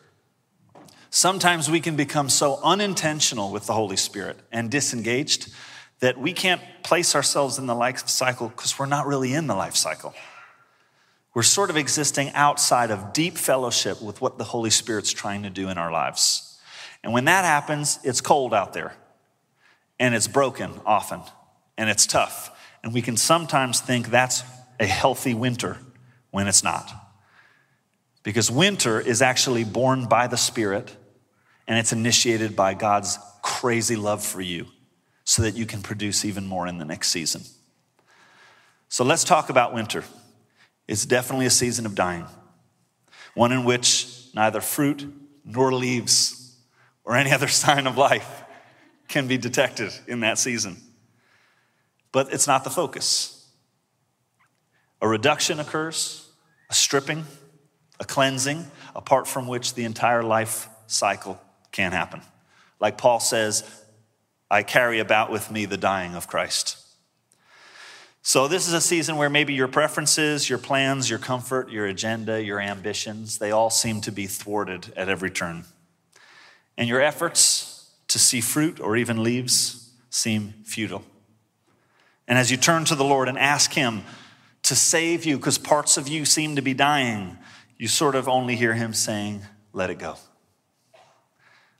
Sometimes 1.09 1.69
we 1.69 1.79
can 1.79 1.95
become 1.95 2.29
so 2.29 2.59
unintentional 2.63 3.51
with 3.51 3.65
the 3.65 3.73
Holy 3.73 3.97
Spirit 3.97 4.37
and 4.51 4.71
disengaged 4.71 5.53
that 5.99 6.17
we 6.17 6.31
can't 6.31 6.61
place 6.83 7.15
ourselves 7.15 7.57
in 7.57 7.65
the 7.65 7.75
life 7.75 8.07
cycle 8.07 8.49
because 8.49 8.79
we're 8.79 8.85
not 8.85 9.07
really 9.07 9.33
in 9.33 9.47
the 9.47 9.55
life 9.55 9.75
cycle. 9.75 10.13
We're 11.33 11.43
sort 11.43 11.69
of 11.69 11.77
existing 11.77 12.31
outside 12.33 12.91
of 12.91 13.13
deep 13.13 13.37
fellowship 13.37 14.01
with 14.01 14.21
what 14.21 14.37
the 14.37 14.43
Holy 14.43 14.69
Spirit's 14.69 15.11
trying 15.11 15.43
to 15.43 15.49
do 15.49 15.69
in 15.69 15.77
our 15.77 15.91
lives. 15.91 16.59
And 17.03 17.13
when 17.13 17.25
that 17.25 17.45
happens, 17.45 17.99
it's 18.03 18.21
cold 18.21 18.53
out 18.53 18.73
there 18.73 18.95
and 19.99 20.15
it's 20.15 20.27
broken 20.27 20.71
often 20.85 21.21
and 21.77 21.89
it's 21.89 22.05
tough. 22.07 22.51
And 22.87 22.93
we 22.93 23.01
can 23.01 23.17
sometimes 23.17 23.81
think 23.81 24.07
that's 24.07 24.45
a 24.79 24.85
healthy 24.85 25.33
winter 25.33 25.77
when 26.31 26.47
it's 26.47 26.63
not. 26.63 26.89
Because 28.23 28.49
winter 28.49 29.01
is 29.01 29.21
actually 29.21 29.65
born 29.65 30.05
by 30.05 30.27
the 30.27 30.37
Spirit 30.37 30.95
and 31.67 31.77
it's 31.77 31.91
initiated 31.91 32.55
by 32.55 32.75
God's 32.75 33.19
crazy 33.41 33.97
love 33.97 34.23
for 34.23 34.39
you 34.39 34.67
so 35.25 35.41
that 35.41 35.57
you 35.57 35.65
can 35.65 35.81
produce 35.81 36.23
even 36.23 36.47
more 36.47 36.65
in 36.65 36.77
the 36.77 36.85
next 36.85 37.09
season. 37.09 37.41
So 38.87 39.03
let's 39.03 39.25
talk 39.25 39.49
about 39.49 39.73
winter. 39.73 40.05
It's 40.87 41.05
definitely 41.05 41.47
a 41.47 41.49
season 41.49 41.85
of 41.85 41.93
dying, 41.93 42.25
one 43.33 43.51
in 43.51 43.65
which 43.65 44.29
neither 44.33 44.61
fruit 44.61 45.05
nor 45.43 45.73
leaves 45.73 46.55
or 47.03 47.17
any 47.17 47.33
other 47.33 47.47
sign 47.49 47.85
of 47.85 47.97
life 47.97 48.45
can 49.09 49.27
be 49.27 49.37
detected 49.37 49.91
in 50.07 50.21
that 50.21 50.37
season 50.37 50.77
but 52.17 52.33
it's 52.33 52.47
not 52.47 52.63
the 52.63 52.69
focus. 52.71 53.47
A 55.03 55.07
reduction 55.07 55.59
occurs, 55.59 56.27
a 56.67 56.73
stripping, 56.73 57.25
a 57.99 58.05
cleansing, 58.05 58.65
apart 58.95 59.27
from 59.27 59.45
which 59.45 59.75
the 59.75 59.83
entire 59.83 60.23
life 60.23 60.67
cycle 60.87 61.39
can't 61.71 61.93
happen. 61.93 62.23
Like 62.79 62.97
Paul 62.97 63.19
says, 63.19 63.63
I 64.49 64.63
carry 64.63 64.97
about 64.97 65.29
with 65.29 65.51
me 65.51 65.65
the 65.65 65.77
dying 65.77 66.15
of 66.15 66.27
Christ. 66.27 66.77
So, 68.23 68.47
this 68.47 68.67
is 68.67 68.73
a 68.73 68.81
season 68.81 69.17
where 69.17 69.29
maybe 69.29 69.53
your 69.53 69.67
preferences, 69.67 70.49
your 70.49 70.57
plans, 70.57 71.11
your 71.11 71.19
comfort, 71.19 71.69
your 71.69 71.85
agenda, 71.85 72.41
your 72.41 72.59
ambitions, 72.59 73.37
they 73.37 73.51
all 73.51 73.69
seem 73.69 74.01
to 74.01 74.11
be 74.11 74.25
thwarted 74.25 74.91
at 74.97 75.07
every 75.07 75.29
turn. 75.29 75.65
And 76.79 76.89
your 76.89 76.99
efforts 76.99 77.91
to 78.07 78.17
see 78.17 78.41
fruit 78.41 78.79
or 78.79 78.97
even 78.97 79.21
leaves 79.21 79.91
seem 80.09 80.55
futile. 80.65 81.03
And 82.27 82.37
as 82.37 82.51
you 82.51 82.57
turn 82.57 82.85
to 82.85 82.95
the 82.95 83.05
Lord 83.05 83.29
and 83.29 83.37
ask 83.37 83.73
Him 83.73 84.03
to 84.63 84.75
save 84.75 85.25
you, 85.25 85.37
because 85.37 85.57
parts 85.57 85.97
of 85.97 86.07
you 86.07 86.25
seem 86.25 86.55
to 86.55 86.61
be 86.61 86.73
dying, 86.73 87.37
you 87.77 87.87
sort 87.87 88.15
of 88.15 88.27
only 88.27 88.55
hear 88.55 88.73
Him 88.73 88.93
saying, 88.93 89.41
Let 89.73 89.89
it 89.89 89.99
go. 89.99 90.15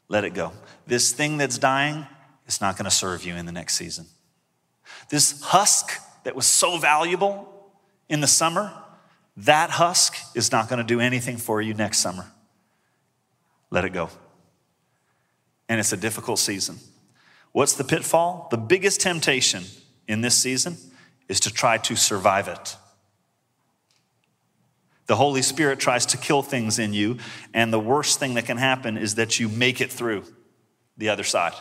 Let 0.07 0.23
it 0.23 0.33
go. 0.33 0.53
This 0.85 1.11
thing 1.11 1.37
that's 1.37 1.57
dying 1.57 2.07
is 2.47 2.61
not 2.61 2.77
going 2.77 2.85
to 2.85 2.91
serve 2.91 3.25
you 3.25 3.35
in 3.35 3.45
the 3.45 3.51
next 3.51 3.75
season. 3.75 4.05
This 5.09 5.41
husk 5.41 5.91
that 6.23 6.35
was 6.35 6.45
so 6.45 6.77
valuable 6.77 7.71
in 8.07 8.21
the 8.21 8.27
summer, 8.27 8.71
that 9.35 9.71
husk 9.71 10.15
is 10.33 10.51
not 10.51 10.69
going 10.69 10.79
to 10.79 10.85
do 10.85 11.01
anything 11.01 11.37
for 11.37 11.61
you 11.61 11.73
next 11.73 11.99
summer. 11.99 12.25
Let 13.69 13.83
it 13.83 13.91
go. 13.91 14.09
And 15.67 15.79
it's 15.79 15.91
a 15.91 15.97
difficult 15.97 16.39
season. 16.39 16.77
What's 17.51 17.73
the 17.73 17.83
pitfall? 17.83 18.47
The 18.49 18.57
biggest 18.57 19.01
temptation 19.01 19.63
in 20.07 20.21
this 20.21 20.35
season 20.35 20.77
is 21.27 21.39
to 21.41 21.53
try 21.53 21.77
to 21.77 21.95
survive 21.95 22.47
it. 22.47 22.75
The 25.07 25.15
Holy 25.15 25.41
Spirit 25.41 25.79
tries 25.79 26.05
to 26.07 26.17
kill 26.17 26.41
things 26.41 26.79
in 26.79 26.93
you, 26.93 27.17
and 27.53 27.71
the 27.71 27.79
worst 27.79 28.19
thing 28.19 28.33
that 28.33 28.45
can 28.45 28.57
happen 28.57 28.97
is 28.97 29.15
that 29.15 29.39
you 29.39 29.47
make 29.47 29.79
it 29.79 29.91
through 29.91 30.23
the 30.97 31.09
other 31.09 31.23
side 31.23 31.53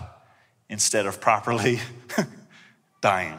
instead 0.69 1.07
of 1.07 1.21
properly 1.21 1.79
dying 3.01 3.39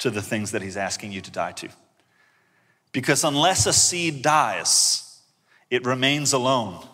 to 0.00 0.10
the 0.10 0.22
things 0.22 0.50
that 0.50 0.62
He's 0.62 0.76
asking 0.76 1.12
you 1.12 1.20
to 1.20 1.30
die 1.30 1.52
to. 1.52 1.68
Because 2.90 3.22
unless 3.24 3.66
a 3.66 3.72
seed 3.72 4.20
dies, 4.20 5.22
it 5.70 5.86
remains 5.86 6.32
alone. 6.32 6.84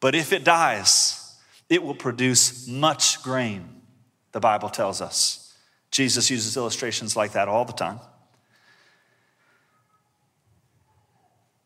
But 0.00 0.14
if 0.14 0.32
it 0.32 0.44
dies, 0.44 1.38
it 1.70 1.82
will 1.82 1.94
produce 1.94 2.68
much 2.68 3.22
grain, 3.22 3.82
the 4.32 4.40
Bible 4.40 4.68
tells 4.68 5.00
us. 5.00 5.43
Jesus 5.94 6.28
uses 6.28 6.56
illustrations 6.56 7.14
like 7.14 7.34
that 7.34 7.46
all 7.46 7.64
the 7.64 7.72
time. 7.72 8.00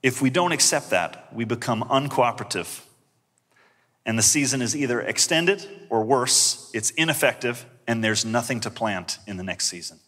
If 0.02 0.20
we 0.20 0.28
don't 0.28 0.52
accept 0.52 0.90
that, 0.90 1.32
we 1.32 1.46
become 1.46 1.82
uncooperative. 1.84 2.82
And 4.04 4.18
the 4.18 4.22
season 4.22 4.60
is 4.60 4.76
either 4.76 5.00
extended 5.00 5.66
or 5.88 6.04
worse, 6.04 6.70
it's 6.74 6.90
ineffective, 6.90 7.64
and 7.86 8.04
there's 8.04 8.26
nothing 8.26 8.60
to 8.60 8.70
plant 8.70 9.18
in 9.26 9.38
the 9.38 9.42
next 9.42 9.68
season. 9.68 9.98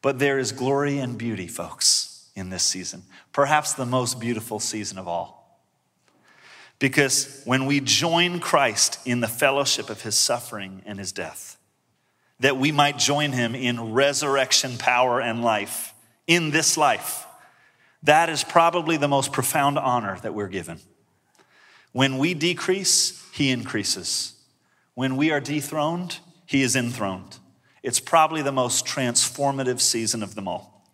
But 0.00 0.18
there 0.18 0.38
is 0.38 0.52
glory 0.52 0.96
and 0.96 1.18
beauty, 1.18 1.48
folks, 1.48 2.30
in 2.34 2.48
this 2.48 2.62
season. 2.62 3.02
Perhaps 3.34 3.74
the 3.74 3.84
most 3.84 4.18
beautiful 4.18 4.60
season 4.60 4.96
of 4.96 5.06
all. 5.06 5.60
Because 6.78 7.42
when 7.44 7.66
we 7.66 7.80
join 7.80 8.40
Christ 8.40 8.98
in 9.04 9.20
the 9.20 9.28
fellowship 9.28 9.90
of 9.90 10.00
his 10.00 10.16
suffering 10.16 10.80
and 10.86 10.98
his 10.98 11.12
death, 11.12 11.55
that 12.40 12.56
we 12.56 12.72
might 12.72 12.98
join 12.98 13.32
him 13.32 13.54
in 13.54 13.92
resurrection 13.92 14.76
power 14.78 15.20
and 15.20 15.42
life 15.42 15.94
in 16.26 16.50
this 16.50 16.76
life. 16.76 17.26
That 18.02 18.28
is 18.28 18.44
probably 18.44 18.96
the 18.96 19.08
most 19.08 19.32
profound 19.32 19.78
honor 19.78 20.18
that 20.20 20.34
we're 20.34 20.48
given. 20.48 20.80
When 21.92 22.18
we 22.18 22.34
decrease, 22.34 23.26
he 23.32 23.50
increases. 23.50 24.34
When 24.94 25.16
we 25.16 25.30
are 25.30 25.40
dethroned, 25.40 26.18
he 26.44 26.62
is 26.62 26.76
enthroned. 26.76 27.38
It's 27.82 28.00
probably 28.00 28.42
the 28.42 28.52
most 28.52 28.86
transformative 28.86 29.80
season 29.80 30.22
of 30.22 30.34
them 30.34 30.46
all. 30.46 30.84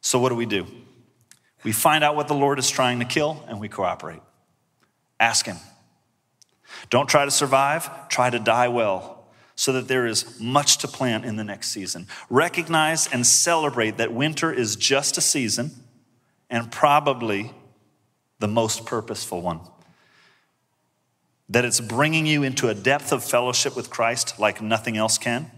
So, 0.00 0.18
what 0.18 0.30
do 0.30 0.34
we 0.34 0.46
do? 0.46 0.66
We 1.62 1.72
find 1.72 2.02
out 2.02 2.16
what 2.16 2.28
the 2.28 2.34
Lord 2.34 2.58
is 2.58 2.70
trying 2.70 3.00
to 3.00 3.04
kill 3.04 3.44
and 3.48 3.60
we 3.60 3.68
cooperate. 3.68 4.22
Ask 5.18 5.44
Him. 5.44 5.58
Don't 6.88 7.08
try 7.08 7.24
to 7.24 7.30
survive, 7.30 8.08
try 8.08 8.30
to 8.30 8.38
die 8.38 8.68
well 8.68 9.19
so 9.60 9.74
that 9.74 9.88
there 9.88 10.06
is 10.06 10.40
much 10.40 10.78
to 10.78 10.88
plant 10.88 11.26
in 11.26 11.36
the 11.36 11.44
next 11.44 11.68
season. 11.68 12.06
Recognize 12.30 13.06
and 13.08 13.26
celebrate 13.26 13.98
that 13.98 14.10
winter 14.10 14.50
is 14.50 14.74
just 14.74 15.18
a 15.18 15.20
season 15.20 15.70
and 16.48 16.72
probably 16.72 17.52
the 18.38 18.48
most 18.48 18.86
purposeful 18.86 19.42
one. 19.42 19.60
That 21.50 21.66
it's 21.66 21.78
bringing 21.78 22.24
you 22.24 22.42
into 22.42 22.70
a 22.70 22.74
depth 22.74 23.12
of 23.12 23.22
fellowship 23.22 23.76
with 23.76 23.90
Christ 23.90 24.40
like 24.40 24.62
nothing 24.62 24.96
else 24.96 25.18
can, 25.18 25.50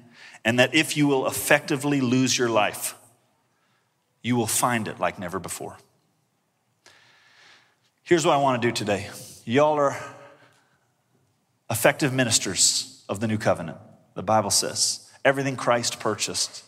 and 0.44 0.58
that 0.58 0.74
if 0.74 0.96
you 0.96 1.06
will 1.06 1.28
effectively 1.28 2.00
lose 2.00 2.36
your 2.36 2.48
life, 2.48 2.96
you 4.20 4.34
will 4.34 4.48
find 4.48 4.88
it 4.88 4.98
like 4.98 5.20
never 5.20 5.38
before. 5.38 5.76
Here's 8.02 8.26
what 8.26 8.32
I 8.34 8.38
want 8.38 8.60
to 8.60 8.66
do 8.66 8.72
today. 8.72 9.10
Y'all 9.44 9.78
are 9.78 9.96
effective 11.70 12.12
ministers 12.12 13.04
of 13.08 13.20
the 13.20 13.28
new 13.28 13.38
covenant. 13.38 13.78
The 14.14 14.22
Bible 14.22 14.50
says 14.50 15.10
everything 15.24 15.56
Christ 15.56 16.00
purchased, 16.00 16.64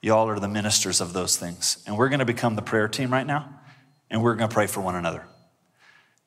y'all 0.00 0.28
are 0.28 0.38
the 0.38 0.48
ministers 0.48 1.00
of 1.00 1.12
those 1.12 1.36
things. 1.36 1.82
And 1.86 1.96
we're 1.96 2.08
going 2.08 2.18
to 2.20 2.24
become 2.24 2.56
the 2.56 2.62
prayer 2.62 2.88
team 2.88 3.12
right 3.12 3.26
now, 3.26 3.48
and 4.10 4.22
we're 4.22 4.34
going 4.34 4.48
to 4.48 4.54
pray 4.54 4.66
for 4.66 4.80
one 4.80 4.96
another. 4.96 5.24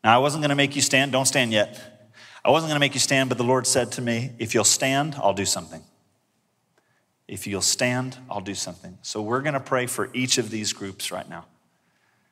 Now, 0.03 0.15
I 0.15 0.19
wasn't 0.19 0.41
going 0.41 0.49
to 0.49 0.55
make 0.55 0.75
you 0.75 0.81
stand, 0.81 1.11
don't 1.11 1.25
stand 1.25 1.51
yet. 1.51 2.09
I 2.43 2.51
wasn't 2.51 2.69
going 2.69 2.75
to 2.75 2.79
make 2.79 2.93
you 2.93 2.99
stand, 2.99 3.29
but 3.29 3.39
the 3.39 3.43
Lord 3.43 3.65
said 3.65 3.91
to 3.93 4.01
me, 4.01 4.31
If 4.37 4.53
you'll 4.53 4.63
stand, 4.63 5.15
I'll 5.15 5.33
do 5.33 5.45
something. 5.45 5.83
If 7.27 7.47
you'll 7.47 7.61
stand, 7.61 8.17
I'll 8.29 8.41
do 8.41 8.53
something. 8.53 8.99
So 9.01 9.21
we're 9.21 9.41
going 9.41 9.55
to 9.55 9.59
pray 9.59 9.87
for 9.87 10.09
each 10.13 10.37
of 10.37 10.51
these 10.51 10.73
groups 10.73 11.11
right 11.11 11.27
now. 11.27 11.45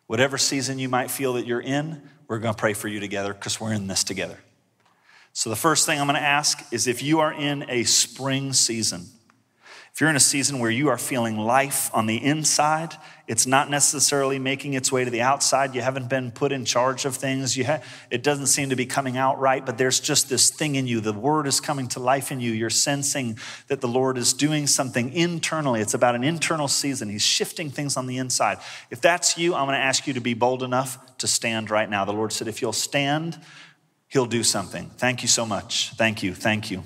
Whatever 0.05 0.37
season 0.37 0.77
you 0.77 0.87
might 0.87 1.09
feel 1.09 1.33
that 1.33 1.47
you're 1.47 1.61
in, 1.61 2.03
we're 2.27 2.37
going 2.37 2.53
to 2.53 2.59
pray 2.59 2.73
for 2.73 2.87
you 2.87 2.99
together 2.99 3.33
because 3.33 3.59
we're 3.59 3.73
in 3.73 3.87
this 3.87 4.03
together. 4.03 4.37
So, 5.33 5.49
the 5.49 5.55
first 5.55 5.87
thing 5.87 5.99
I'm 5.99 6.07
going 6.07 6.19
to 6.19 6.21
ask 6.21 6.63
is 6.71 6.87
if 6.87 7.01
you 7.01 7.19
are 7.19 7.33
in 7.33 7.65
a 7.67 7.83
spring 7.83 8.53
season, 8.53 9.07
if 9.93 10.01
you're 10.01 10.09
in 10.09 10.15
a 10.15 10.19
season 10.19 10.57
where 10.57 10.71
you 10.71 10.89
are 10.89 10.97
feeling 10.97 11.37
life 11.37 11.91
on 11.93 12.07
the 12.07 12.23
inside, 12.23 12.95
it's 13.27 13.45
not 13.45 13.69
necessarily 13.69 14.39
making 14.39 14.73
its 14.73 14.91
way 14.91 15.05
to 15.05 15.11
the 15.11 15.21
outside. 15.21 15.75
You 15.75 15.81
haven't 15.81 16.09
been 16.09 16.31
put 16.31 16.51
in 16.51 16.65
charge 16.65 17.05
of 17.05 17.15
things. 17.15 17.55
Ha- 17.55 17.81
it 18.09 18.23
doesn't 18.23 18.47
seem 18.47 18.69
to 18.71 18.75
be 18.75 18.87
coming 18.87 19.17
out 19.17 19.39
right, 19.39 19.63
but 19.63 19.77
there's 19.77 19.99
just 19.99 20.29
this 20.29 20.49
thing 20.49 20.73
in 20.75 20.87
you. 20.87 20.99
The 20.99 21.13
word 21.13 21.45
is 21.45 21.59
coming 21.59 21.87
to 21.89 21.99
life 21.99 22.31
in 22.31 22.39
you. 22.39 22.51
You're 22.51 22.71
sensing 22.71 23.37
that 23.67 23.81
the 23.81 23.87
Lord 23.87 24.17
is 24.17 24.33
doing 24.33 24.65
something 24.65 25.13
internally. 25.13 25.79
It's 25.79 25.93
about 25.93 26.15
an 26.15 26.23
internal 26.23 26.67
season. 26.67 27.09
He's 27.09 27.21
shifting 27.21 27.69
things 27.69 27.95
on 27.95 28.07
the 28.07 28.17
inside. 28.17 28.57
If 28.89 28.99
that's 28.99 29.37
you, 29.37 29.53
I'm 29.53 29.67
going 29.67 29.77
to 29.77 29.85
ask 29.85 30.07
you 30.07 30.13
to 30.13 30.21
be 30.21 30.33
bold 30.33 30.63
enough 30.63 31.17
to 31.19 31.27
stand 31.27 31.69
right 31.69 31.89
now. 31.89 32.03
The 32.03 32.13
Lord 32.13 32.33
said, 32.33 32.47
if 32.47 32.63
you'll 32.63 32.73
stand, 32.73 33.39
He'll 34.13 34.27
do 34.27 34.43
something. 34.43 34.91
Thank 34.97 35.23
you 35.23 35.27
so 35.27 35.43
much. 35.43 35.89
Thank 35.95 36.21
you. 36.21 36.35
Thank 36.35 36.69
you. 36.69 36.83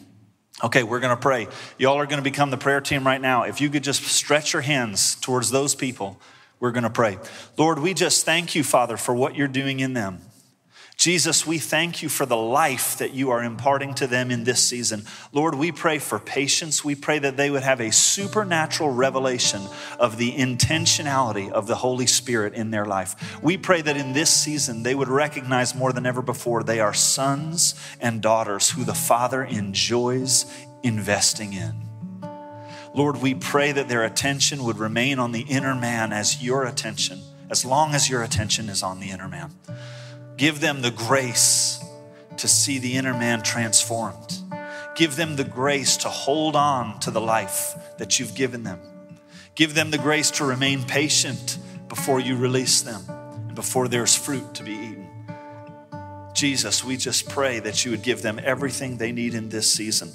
Okay, 0.64 0.84
we're 0.84 1.02
going 1.02 1.14
to 1.14 1.22
pray. 1.22 1.50
Y'all 1.78 1.98
are 1.98 2.06
going 2.06 2.20
to 2.20 2.24
become 2.24 2.52
the 2.52 2.58
prayer 2.58 2.80
team 2.80 3.06
right 3.06 3.20
now. 3.20 3.44
If 3.44 3.60
you 3.60 3.70
could 3.70 3.84
just 3.84 4.02
stretch 4.04 4.54
your 4.54 4.62
hands 4.62 5.16
towards 5.16 5.52
those 5.52 5.76
people, 5.76 6.22
we're 6.62 6.72
going 6.72 6.86
to 6.86 6.90
pray. 6.90 7.18
Lord, 7.58 7.80
we 7.80 7.94
just 7.94 8.24
thank 8.24 8.56
you, 8.56 8.64
Father, 8.64 8.96
for 8.96 9.14
what 9.14 9.36
you're 9.36 9.50
doing 9.50 9.82
in 9.82 9.92
them. 9.92 10.22
Jesus, 10.98 11.46
we 11.46 11.60
thank 11.60 12.02
you 12.02 12.10
for 12.10 12.26
the 12.26 12.36
life 12.36 12.98
that 12.98 13.14
you 13.14 13.30
are 13.30 13.44
imparting 13.44 13.94
to 13.94 14.08
them 14.08 14.32
in 14.32 14.46
this 14.46 14.64
season. 14.64 15.04
Lord, 15.32 15.54
we 15.54 15.72
pray 15.72 16.00
for 16.00 16.18
patience. 16.18 16.84
We 16.84 16.96
pray 16.96 17.20
that 17.20 17.38
they 17.38 17.52
would 17.52 17.62
have 17.62 17.80
a 17.80 17.92
supernatural 17.92 18.90
revelation 18.90 19.62
of 20.00 20.18
the 20.18 20.32
intentionality 20.32 21.52
of 21.52 21.68
the 21.68 21.76
Holy 21.76 22.08
Spirit 22.08 22.56
in 22.56 22.72
their 22.72 22.86
life. 22.86 23.40
We 23.44 23.58
pray 23.58 23.82
that 23.84 23.96
in 23.96 24.14
this 24.14 24.32
season 24.32 24.82
they 24.82 24.96
would 24.96 25.08
recognize 25.08 25.76
more 25.76 25.94
than 25.94 26.08
ever 26.08 26.24
before 26.24 26.64
they 26.64 26.80
are 26.80 26.96
sons 26.96 27.76
and 28.02 28.20
daughters 28.20 28.72
who 28.72 28.84
the 28.84 28.96
Father 28.96 29.44
enjoys 29.44 30.52
investing 30.82 31.54
in. 31.54 31.88
Lord, 32.96 33.22
we 33.22 33.36
pray 33.36 33.72
that 33.72 33.88
their 33.88 34.04
attention 34.04 34.64
would 34.64 34.80
remain 34.80 35.20
on 35.20 35.32
the 35.32 35.42
inner 35.42 35.76
man 35.76 36.12
as 36.12 36.42
your 36.42 36.66
attention, 36.66 37.22
as 37.52 37.64
long 37.64 37.94
as 37.94 38.10
your 38.10 38.24
attention 38.24 38.68
is 38.68 38.82
on 38.82 39.00
the 39.00 39.12
inner 39.12 39.28
man. 39.28 39.52
Give 40.38 40.60
them 40.60 40.82
the 40.84 40.92
grace 40.92 41.84
to 42.38 42.48
see 42.48 42.78
the 42.78 42.96
inner 42.96 43.14
man 43.14 43.42
transformed. 43.42 44.38
Give 44.96 45.16
them 45.16 45.36
the 45.36 45.44
grace 45.44 45.98
to 45.98 46.10
hold 46.10 46.56
on 46.56 47.00
to 47.02 47.12
the 47.12 47.22
life 47.22 47.76
that 47.98 48.20
you've 48.20 48.36
given 48.36 48.64
them. 48.64 48.80
Give 49.56 49.74
them 49.74 49.90
the 49.90 49.98
grace 49.98 50.30
to 50.32 50.46
remain 50.46 50.84
patient 50.84 51.58
before 51.90 52.20
you 52.20 52.36
release 52.36 52.82
them 52.82 53.02
and 53.10 53.56
before 53.56 53.88
there's 53.88 54.16
fruit 54.16 54.54
to 54.54 54.64
be 54.64 54.74
eaten. 54.74 55.08
Jesus, 56.36 56.84
we 56.84 56.98
just 56.98 57.28
pray 57.28 57.60
that 57.60 57.84
you 57.84 57.90
would 57.90 58.04
give 58.04 58.22
them 58.22 58.40
everything 58.44 58.98
they 58.98 59.12
need 59.12 59.34
in 59.34 59.50
this 59.50 59.72
season. 59.72 60.12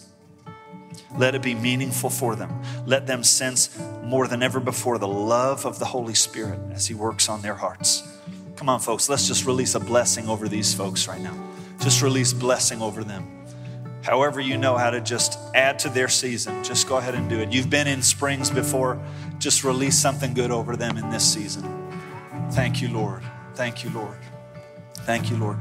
Let 1.19 1.35
it 1.35 1.43
be 1.43 1.57
meaningful 1.57 2.11
for 2.11 2.37
them. 2.37 2.63
Let 2.87 3.09
them 3.09 3.25
sense 3.25 3.77
more 4.05 4.29
than 4.29 4.41
ever 4.41 4.61
before 4.61 4.99
the 4.99 5.09
love 5.09 5.67
of 5.67 5.81
the 5.81 5.87
Holy 5.87 6.15
Spirit 6.15 6.61
as 6.71 6.87
He 6.87 6.95
works 6.95 7.29
on 7.29 7.43
their 7.43 7.57
hearts. 7.57 8.03
Come 8.57 8.69
on, 8.69 8.81
folks, 8.81 9.09
let's 9.09 9.27
just 9.27 9.45
release 9.45 9.75
a 9.75 9.81
blessing 9.81 10.29
over 10.29 10.49
these 10.49 10.73
folks 10.73 11.09
right 11.09 11.21
now. 11.21 11.37
Just 11.81 12.03
release 12.03 12.33
blessing 12.33 12.81
over 12.81 13.03
them. 13.03 13.27
However, 14.03 14.41
you 14.41 14.57
know 14.57 14.77
how 14.77 14.91
to 14.91 15.01
just 15.01 15.39
add 15.55 15.79
to 15.81 15.89
their 15.89 16.09
season, 16.09 16.63
just 16.65 16.89
go 16.89 16.97
ahead 16.97 17.15
and 17.15 17.29
do 17.29 17.39
it. 17.39 17.53
You've 17.53 17.71
been 17.71 17.87
in 17.87 18.03
springs 18.03 18.51
before, 18.51 19.01
just 19.39 19.65
release 19.65 19.97
something 19.97 20.35
good 20.35 20.51
over 20.51 20.77
them 20.77 20.99
in 20.99 21.09
this 21.11 21.25
season. 21.25 21.63
Thank 22.51 22.83
you, 22.83 22.89
Lord. 22.89 23.23
Thank 23.55 23.85
you, 23.85 23.91
Lord. 23.91 24.19
Thank 24.95 25.31
you, 25.31 25.37
Lord. 25.37 25.59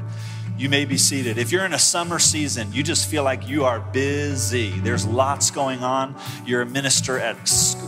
You 0.58 0.68
may 0.68 0.84
be 0.84 0.96
seated. 0.96 1.38
If 1.38 1.50
you're 1.50 1.64
in 1.64 1.72
a 1.72 1.78
summer 1.78 2.18
season, 2.18 2.72
you 2.72 2.82
just 2.82 3.08
feel 3.08 3.24
like 3.24 3.48
you 3.48 3.64
are 3.64 3.80
busy. 3.80 4.70
There's 4.70 5.06
lots 5.06 5.50
going 5.50 5.80
on. 5.80 6.14
You're 6.46 6.62
a 6.62 6.66
minister 6.66 7.18
at 7.18 7.36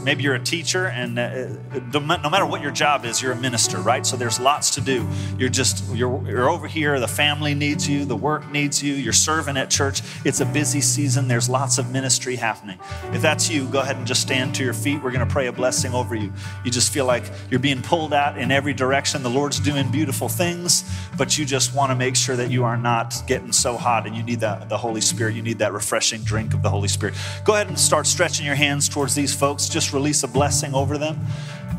maybe 0.02 0.24
you're 0.24 0.34
a 0.34 0.42
teacher, 0.42 0.86
and 0.86 1.18
uh, 1.18 1.46
no 1.92 2.00
matter 2.00 2.46
what 2.46 2.62
your 2.62 2.70
job 2.70 3.04
is, 3.04 3.22
you're 3.22 3.32
a 3.32 3.36
minister, 3.36 3.78
right? 3.78 4.04
So 4.04 4.16
there's 4.16 4.40
lots 4.40 4.70
to 4.74 4.80
do. 4.80 5.06
You're 5.38 5.50
just 5.50 5.84
you're, 5.94 6.26
you're 6.26 6.50
over 6.50 6.66
here. 6.66 6.98
The 6.98 7.08
family 7.08 7.54
needs 7.54 7.88
you. 7.88 8.04
The 8.04 8.16
work 8.16 8.50
needs 8.50 8.82
you. 8.82 8.94
You're 8.94 9.12
serving 9.12 9.56
at 9.56 9.70
church. 9.70 10.02
It's 10.24 10.40
a 10.40 10.46
busy 10.46 10.80
season. 10.80 11.28
There's 11.28 11.48
lots 11.48 11.78
of 11.78 11.90
ministry 11.92 12.36
happening. 12.36 12.78
If 13.12 13.22
that's 13.22 13.48
you, 13.48 13.66
go 13.68 13.80
ahead 13.80 13.96
and 13.96 14.06
just 14.06 14.22
stand 14.22 14.54
to 14.56 14.64
your 14.64 14.74
feet. 14.74 15.02
We're 15.02 15.12
going 15.12 15.26
to 15.26 15.32
pray 15.32 15.46
a 15.46 15.52
blessing 15.52 15.94
over 15.94 16.14
you. 16.14 16.32
You 16.64 16.70
just 16.70 16.92
feel 16.92 17.04
like 17.04 17.24
you're 17.50 17.60
being 17.60 17.82
pulled 17.82 18.12
out 18.12 18.38
in 18.38 18.50
every 18.50 18.72
direction. 18.72 19.22
The 19.22 19.30
Lord's 19.30 19.60
doing 19.60 19.90
beautiful 19.90 20.28
things, 20.28 20.84
but 21.16 21.38
you 21.38 21.44
just 21.44 21.74
want 21.74 21.90
to 21.90 21.96
make 21.96 22.16
sure 22.16 22.36
that 22.36 22.50
you 22.54 22.64
are 22.64 22.76
not 22.76 23.20
getting 23.26 23.52
so 23.52 23.76
hot 23.76 24.06
and 24.06 24.16
you 24.16 24.22
need 24.22 24.40
that, 24.40 24.68
the 24.68 24.78
Holy 24.78 25.00
Spirit. 25.00 25.34
You 25.34 25.42
need 25.42 25.58
that 25.58 25.72
refreshing 25.72 26.22
drink 26.22 26.54
of 26.54 26.62
the 26.62 26.70
Holy 26.70 26.88
Spirit. 26.88 27.16
Go 27.44 27.54
ahead 27.54 27.66
and 27.66 27.78
start 27.78 28.06
stretching 28.06 28.46
your 28.46 28.54
hands 28.54 28.88
towards 28.88 29.14
these 29.14 29.34
folks. 29.34 29.68
Just 29.68 29.92
release 29.92 30.22
a 30.22 30.28
blessing 30.28 30.72
over 30.72 30.96
them. 30.96 31.18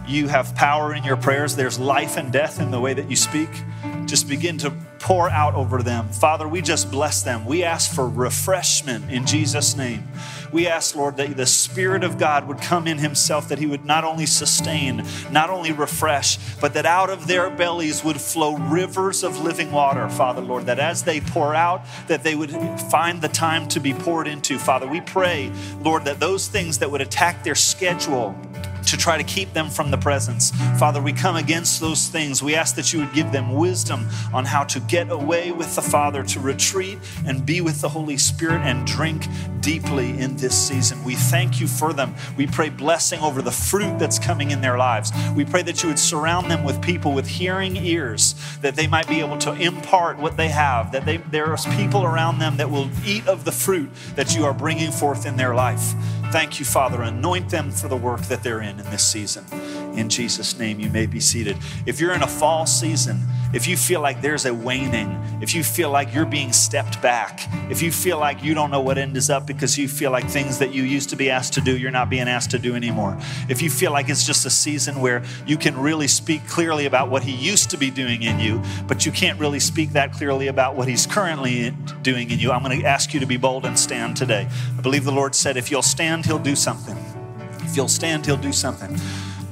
You 0.05 0.27
have 0.27 0.53
power 0.53 0.93
in 0.93 1.03
your 1.03 1.15
prayers. 1.15 1.55
There's 1.55 1.79
life 1.79 2.17
and 2.17 2.31
death 2.31 2.59
in 2.59 2.71
the 2.71 2.79
way 2.79 2.93
that 2.93 3.09
you 3.09 3.15
speak. 3.15 3.49
Just 4.05 4.27
begin 4.27 4.57
to 4.59 4.71
pour 4.99 5.29
out 5.29 5.55
over 5.55 5.81
them. 5.81 6.09
Father, 6.09 6.47
we 6.47 6.61
just 6.61 6.91
bless 6.91 7.23
them. 7.23 7.45
We 7.45 7.63
ask 7.63 7.93
for 7.93 8.07
refreshment 8.09 9.09
in 9.09 9.25
Jesus' 9.25 9.77
name. 9.77 10.03
We 10.51 10.67
ask, 10.67 10.95
Lord, 10.95 11.17
that 11.17 11.35
the 11.35 11.45
Spirit 11.45 12.03
of 12.03 12.17
God 12.17 12.47
would 12.47 12.61
come 12.61 12.87
in 12.87 12.97
Himself, 12.97 13.49
that 13.49 13.59
He 13.59 13.65
would 13.65 13.85
not 13.85 14.03
only 14.03 14.25
sustain, 14.25 15.03
not 15.31 15.49
only 15.49 15.71
refresh, 15.71 16.37
but 16.59 16.73
that 16.73 16.85
out 16.85 17.09
of 17.09 17.27
their 17.27 17.49
bellies 17.49 18.03
would 18.03 18.19
flow 18.19 18.55
rivers 18.57 19.23
of 19.23 19.39
living 19.39 19.71
water, 19.71 20.09
Father, 20.09 20.41
Lord, 20.41 20.65
that 20.65 20.79
as 20.79 21.03
they 21.03 21.21
pour 21.21 21.55
out, 21.55 21.81
that 22.07 22.23
they 22.23 22.35
would 22.35 22.51
find 22.91 23.21
the 23.21 23.29
time 23.29 23.67
to 23.69 23.79
be 23.79 23.93
poured 23.93 24.27
into, 24.27 24.57
Father. 24.57 24.87
We 24.87 25.01
pray, 25.01 25.51
Lord, 25.81 26.05
that 26.05 26.19
those 26.19 26.47
things 26.47 26.79
that 26.79 26.89
would 26.91 27.01
attack 27.01 27.43
their 27.43 27.55
schedule, 27.55 28.35
to 28.85 28.97
try 28.97 29.17
to 29.17 29.23
keep 29.23 29.51
them 29.53 29.69
from 29.69 29.91
the 29.91 29.97
presence. 29.97 30.51
Father, 30.77 31.01
we 31.01 31.11
come 31.11 31.35
against 31.35 31.79
those 31.79 32.07
things. 32.07 32.43
We 32.43 32.55
ask 32.55 32.75
that 32.75 32.93
you 32.93 32.99
would 32.99 33.13
give 33.13 33.31
them 33.31 33.53
wisdom 33.53 34.07
on 34.33 34.45
how 34.45 34.63
to 34.65 34.79
get 34.81 35.09
away 35.09 35.51
with 35.51 35.75
the 35.75 35.81
Father, 35.81 36.23
to 36.23 36.39
retreat 36.39 36.99
and 37.25 37.45
be 37.45 37.61
with 37.61 37.81
the 37.81 37.89
Holy 37.89 38.17
Spirit 38.17 38.61
and 38.61 38.85
drink 38.85 39.27
deeply 39.59 40.11
in 40.19 40.37
this 40.37 40.44
season. 40.53 41.03
We 41.03 41.15
thank 41.15 41.59
you 41.59 41.67
for 41.67 41.93
them. 41.93 42.15
We 42.37 42.45
pray 42.45 42.69
blessing 42.69 43.21
over 43.21 43.41
the 43.41 43.51
fruit 43.51 43.97
that's 43.97 44.19
coming 44.19 44.51
in 44.51 44.61
their 44.61 44.77
lives. 44.77 45.11
We 45.35 45.45
pray 45.45 45.61
that 45.63 45.81
you 45.81 45.89
would 45.89 45.99
surround 45.99 46.51
them 46.51 46.63
with 46.63 46.81
people 46.81 47.13
with 47.13 47.27
hearing 47.27 47.75
ears, 47.77 48.35
that 48.61 48.75
they 48.75 48.87
might 48.87 49.07
be 49.07 49.19
able 49.19 49.37
to 49.39 49.53
impart 49.53 50.17
what 50.17 50.37
they 50.37 50.49
have, 50.49 50.91
that 50.91 51.05
they, 51.05 51.17
there 51.17 51.47
are 51.47 51.57
people 51.75 52.03
around 52.03 52.39
them 52.39 52.57
that 52.57 52.69
will 52.69 52.89
eat 53.05 53.27
of 53.27 53.45
the 53.45 53.51
fruit 53.51 53.89
that 54.15 54.35
you 54.35 54.45
are 54.45 54.53
bringing 54.53 54.91
forth 54.91 55.25
in 55.25 55.37
their 55.37 55.55
life. 55.55 55.93
Thank 56.31 56.59
you, 56.59 56.65
Father. 56.65 57.01
Anoint 57.01 57.49
them 57.49 57.71
for 57.71 57.87
the 57.87 57.95
work 57.95 58.21
that 58.23 58.43
they're 58.43 58.61
in 58.61 58.79
in 58.79 58.89
this 58.89 59.03
season. 59.03 59.45
In 59.97 60.09
Jesus' 60.09 60.57
name, 60.59 60.79
you 60.79 60.89
may 60.89 61.05
be 61.05 61.19
seated. 61.19 61.57
If 61.85 61.99
you're 61.99 62.13
in 62.13 62.21
a 62.21 62.27
fall 62.27 62.65
season, 62.65 63.21
if 63.53 63.67
you 63.67 63.77
feel 63.77 64.01
like 64.01 64.21
there's 64.21 64.45
a 64.45 64.53
waning, 64.53 65.17
if 65.41 65.55
you 65.55 65.63
feel 65.63 65.89
like 65.89 66.13
you're 66.13 66.25
being 66.25 66.51
stepped 66.51 67.01
back, 67.01 67.47
if 67.69 67.81
you 67.81 67.91
feel 67.91 68.19
like 68.19 68.43
you 68.43 68.53
don't 68.53 68.69
know 68.69 68.81
what 68.81 68.97
end 68.97 69.15
is 69.15 69.29
up 69.29 69.47
because 69.47 69.77
you 69.77 69.87
feel 69.87 70.11
like 70.11 70.27
things 70.27 70.59
that 70.59 70.73
you 70.73 70.83
used 70.83 71.09
to 71.11 71.15
be 71.15 71.29
asked 71.29 71.53
to 71.53 71.61
do, 71.61 71.77
you're 71.77 71.91
not 71.91 72.09
being 72.09 72.27
asked 72.27 72.51
to 72.51 72.59
do 72.59 72.75
anymore. 72.75 73.17
If 73.47 73.61
you 73.61 73.69
feel 73.69 73.93
like 73.93 74.09
it's 74.09 74.25
just 74.25 74.45
a 74.45 74.49
season 74.49 74.99
where 74.99 75.23
you 75.47 75.55
can 75.55 75.77
really 75.79 76.07
speak 76.07 76.45
clearly 76.47 76.85
about 76.85 77.09
what 77.09 77.23
He 77.23 77.31
used 77.33 77.69
to 77.69 77.77
be 77.77 77.89
doing 77.89 78.23
in 78.23 78.39
you, 78.39 78.61
but 78.87 79.05
you 79.05 79.11
can't 79.11 79.39
really 79.39 79.61
speak 79.61 79.91
that 79.91 80.11
clearly 80.11 80.47
about 80.47 80.75
what 80.75 80.89
He's 80.89 81.05
currently 81.05 81.71
doing 82.01 82.31
in 82.31 82.39
you, 82.39 82.51
I'm 82.51 82.61
going 82.61 82.77
to 82.79 82.85
ask 82.85 83.13
you 83.13 83.21
to 83.21 83.25
be 83.25 83.37
bold 83.37 83.65
and 83.65 83.79
stand 83.79 84.17
today. 84.17 84.49
I 84.77 84.81
believe 84.81 85.05
the 85.05 85.11
Lord 85.11 85.33
said, 85.33 85.55
if 85.55 85.71
you'll 85.71 85.81
stand, 85.81 86.25
He'll 86.25 86.39
do 86.39 86.55
something. 86.55 86.97
If 87.59 87.77
you'll 87.77 87.87
stand, 87.87 88.25
He'll 88.25 88.35
do 88.35 88.51
something. 88.51 88.99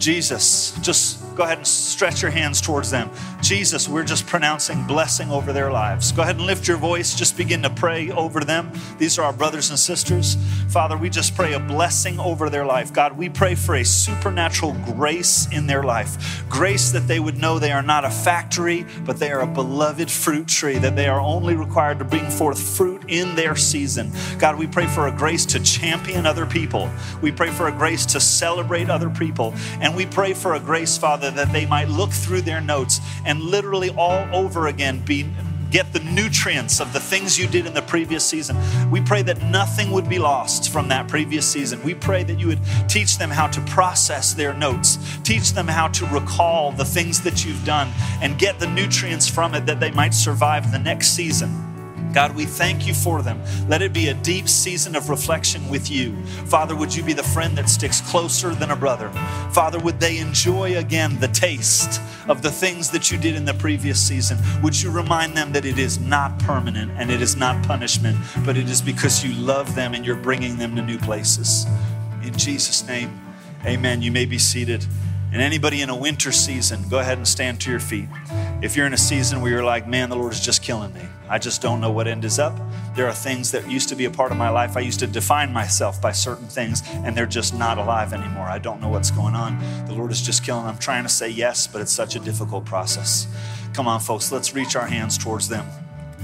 Jesus, 0.03 0.73
just 0.81 1.22
go 1.35 1.43
ahead 1.43 1.57
and 1.57 1.67
stretch 1.67 2.21
your 2.21 2.31
hands 2.31 2.61
towards 2.61 2.91
them. 2.91 3.09
Jesus, 3.41 3.89
we're 3.89 4.03
just 4.03 4.27
pronouncing 4.27 4.85
blessing 4.85 5.31
over 5.31 5.51
their 5.51 5.71
lives. 5.71 6.11
Go 6.11 6.21
ahead 6.21 6.37
and 6.37 6.45
lift 6.45 6.67
your 6.67 6.77
voice. 6.77 7.15
Just 7.15 7.35
begin 7.35 7.61
to 7.63 7.69
pray 7.69 8.11
over 8.11 8.41
them. 8.41 8.71
These 8.97 9.17
are 9.17 9.23
our 9.23 9.33
brothers 9.33 9.69
and 9.69 9.79
sisters. 9.79 10.37
Father, 10.69 10.97
we 10.97 11.09
just 11.09 11.35
pray 11.35 11.53
a 11.53 11.59
blessing 11.59 12.19
over 12.19 12.49
their 12.49 12.65
life. 12.65 12.93
God, 12.93 13.17
we 13.17 13.29
pray 13.29 13.55
for 13.55 13.75
a 13.75 13.83
supernatural 13.83 14.73
grace 14.85 15.47
in 15.51 15.67
their 15.67 15.83
life. 15.83 16.43
Grace 16.49 16.91
that 16.91 17.07
they 17.07 17.19
would 17.19 17.37
know 17.37 17.59
they 17.59 17.71
are 17.71 17.81
not 17.81 18.05
a 18.05 18.09
factory, 18.09 18.85
but 19.05 19.17
they 19.17 19.31
are 19.31 19.41
a 19.41 19.47
beloved 19.47 20.09
fruit 20.11 20.47
tree, 20.47 20.77
that 20.77 20.95
they 20.95 21.07
are 21.07 21.19
only 21.19 21.55
required 21.55 21.99
to 21.99 22.05
bring 22.05 22.29
forth 22.29 22.61
fruit 22.61 23.03
in 23.07 23.35
their 23.35 23.55
season. 23.55 24.11
God, 24.37 24.57
we 24.57 24.67
pray 24.67 24.87
for 24.87 25.07
a 25.07 25.11
grace 25.11 25.45
to 25.47 25.59
champion 25.59 26.25
other 26.25 26.45
people. 26.45 26.89
We 27.21 27.31
pray 27.31 27.49
for 27.49 27.67
a 27.67 27.71
grace 27.71 28.05
to 28.07 28.19
celebrate 28.19 28.89
other 28.89 29.09
people. 29.09 29.53
And 29.79 29.95
we 29.95 30.05
pray 30.05 30.33
for 30.33 30.53
a 30.53 30.59
grace, 30.59 30.97
Father 30.97 31.22
Father, 31.23 31.45
that 31.45 31.53
they 31.53 31.65
might 31.65 31.87
look 31.87 32.11
through 32.11 32.41
their 32.41 32.59
notes 32.59 32.99
and 33.25 33.41
literally 33.41 33.89
all 33.91 34.27
over 34.35 34.67
again 34.67 34.99
be 35.05 35.25
get 35.71 35.93
the 35.93 36.01
nutrients 36.01 36.81
of 36.81 36.91
the 36.91 36.99
things 36.99 37.39
you 37.39 37.47
did 37.47 37.65
in 37.65 37.73
the 37.73 37.81
previous 37.81 38.25
season. 38.25 38.57
We 38.91 38.99
pray 38.99 39.21
that 39.23 39.41
nothing 39.43 39.91
would 39.91 40.09
be 40.09 40.19
lost 40.19 40.69
from 40.69 40.89
that 40.89 41.07
previous 41.07 41.47
season. 41.47 41.81
We 41.81 41.93
pray 41.93 42.23
that 42.23 42.39
you 42.39 42.47
would 42.47 42.59
teach 42.89 43.17
them 43.17 43.29
how 43.29 43.47
to 43.47 43.61
process 43.61 44.33
their 44.33 44.53
notes, 44.53 44.97
teach 45.23 45.53
them 45.53 45.67
how 45.67 45.87
to 45.87 46.05
recall 46.07 46.73
the 46.73 46.85
things 46.85 47.21
that 47.21 47.45
you've 47.45 47.63
done, 47.63 47.89
and 48.21 48.37
get 48.37 48.59
the 48.59 48.67
nutrients 48.67 49.27
from 49.27 49.55
it 49.55 49.65
that 49.65 49.79
they 49.79 49.91
might 49.91 50.13
survive 50.13 50.73
the 50.73 50.79
next 50.79 51.15
season. 51.15 51.72
God, 52.13 52.35
we 52.35 52.45
thank 52.45 52.85
you 52.85 52.93
for 52.93 53.21
them. 53.23 53.41
Let 53.67 53.81
it 53.81 53.91
be 53.91 54.09
a 54.09 54.13
deep 54.13 54.47
season 54.47 54.95
of 54.95 55.09
reflection 55.09 55.67
with 55.69 55.89
you. 55.89 56.15
Father, 56.45 56.75
would 56.75 56.95
you 56.95 57.03
be 57.03 57.13
the 57.13 57.23
friend 57.23 57.57
that 57.57 57.67
sticks 57.69 58.01
closer 58.01 58.53
than 58.53 58.69
a 58.69 58.75
brother? 58.75 59.09
Father, 59.51 59.79
would 59.79 59.99
they 59.99 60.19
enjoy 60.19 60.77
again 60.77 61.19
the 61.19 61.27
taste 61.27 61.99
of 62.27 62.43
the 62.43 62.51
things 62.51 62.91
that 62.91 63.11
you 63.11 63.17
did 63.17 63.35
in 63.35 63.45
the 63.45 63.53
previous 63.55 63.99
season? 63.99 64.37
Would 64.61 64.79
you 64.79 64.91
remind 64.91 65.35
them 65.35 65.51
that 65.53 65.65
it 65.65 65.79
is 65.79 65.99
not 65.99 66.37
permanent 66.39 66.91
and 66.97 67.09
it 67.09 67.21
is 67.21 67.35
not 67.35 67.65
punishment, 67.65 68.17
but 68.45 68.57
it 68.57 68.69
is 68.69 68.81
because 68.81 69.25
you 69.25 69.33
love 69.33 69.73
them 69.73 69.93
and 69.93 70.05
you're 70.05 70.15
bringing 70.15 70.57
them 70.57 70.75
to 70.75 70.81
new 70.81 70.99
places? 70.99 71.65
In 72.23 72.37
Jesus' 72.37 72.87
name, 72.87 73.19
amen. 73.65 74.01
You 74.03 74.11
may 74.11 74.25
be 74.25 74.37
seated. 74.37 74.85
And 75.31 75.41
anybody 75.41 75.81
in 75.81 75.89
a 75.89 75.95
winter 75.95 76.31
season, 76.31 76.87
go 76.89 76.99
ahead 76.99 77.17
and 77.17 77.27
stand 77.27 77.59
to 77.61 77.71
your 77.71 77.79
feet. 77.79 78.07
If 78.63 78.77
you're 78.77 78.85
in 78.85 78.93
a 78.93 78.97
season 78.97 79.41
where 79.41 79.51
you're 79.51 79.63
like, 79.63 79.89
man, 79.89 80.09
the 80.09 80.15
Lord 80.15 80.31
is 80.31 80.39
just 80.39 80.63
killing 80.63 80.93
me, 80.93 81.01
I 81.27 81.37
just 81.37 81.61
don't 81.61 81.81
know 81.81 81.91
what 81.91 82.07
end 82.07 82.23
is 82.23 82.39
up. 82.39 82.57
There 82.95 83.05
are 83.05 83.13
things 83.13 83.51
that 83.51 83.69
used 83.69 83.89
to 83.89 83.95
be 83.95 84.05
a 84.05 84.09
part 84.09 84.31
of 84.31 84.37
my 84.37 84.47
life. 84.47 84.77
I 84.77 84.79
used 84.79 85.01
to 85.01 85.07
define 85.07 85.51
myself 85.51 86.01
by 86.01 86.13
certain 86.13 86.47
things, 86.47 86.81
and 87.03 87.13
they're 87.13 87.25
just 87.25 87.53
not 87.53 87.77
alive 87.77 88.13
anymore. 88.13 88.45
I 88.45 88.59
don't 88.59 88.79
know 88.79 88.87
what's 88.87 89.11
going 89.11 89.35
on. 89.35 89.59
The 89.87 89.93
Lord 89.93 90.11
is 90.11 90.21
just 90.21 90.45
killing. 90.45 90.65
I'm 90.65 90.77
trying 90.77 91.03
to 91.03 91.09
say 91.09 91.27
yes, 91.27 91.67
but 91.67 91.81
it's 91.81 91.91
such 91.91 92.15
a 92.15 92.19
difficult 92.19 92.63
process. 92.63 93.27
Come 93.73 93.85
on, 93.85 93.99
folks, 93.99 94.31
let's 94.31 94.53
reach 94.53 94.77
our 94.77 94.87
hands 94.87 95.17
towards 95.17 95.49
them. 95.49 95.67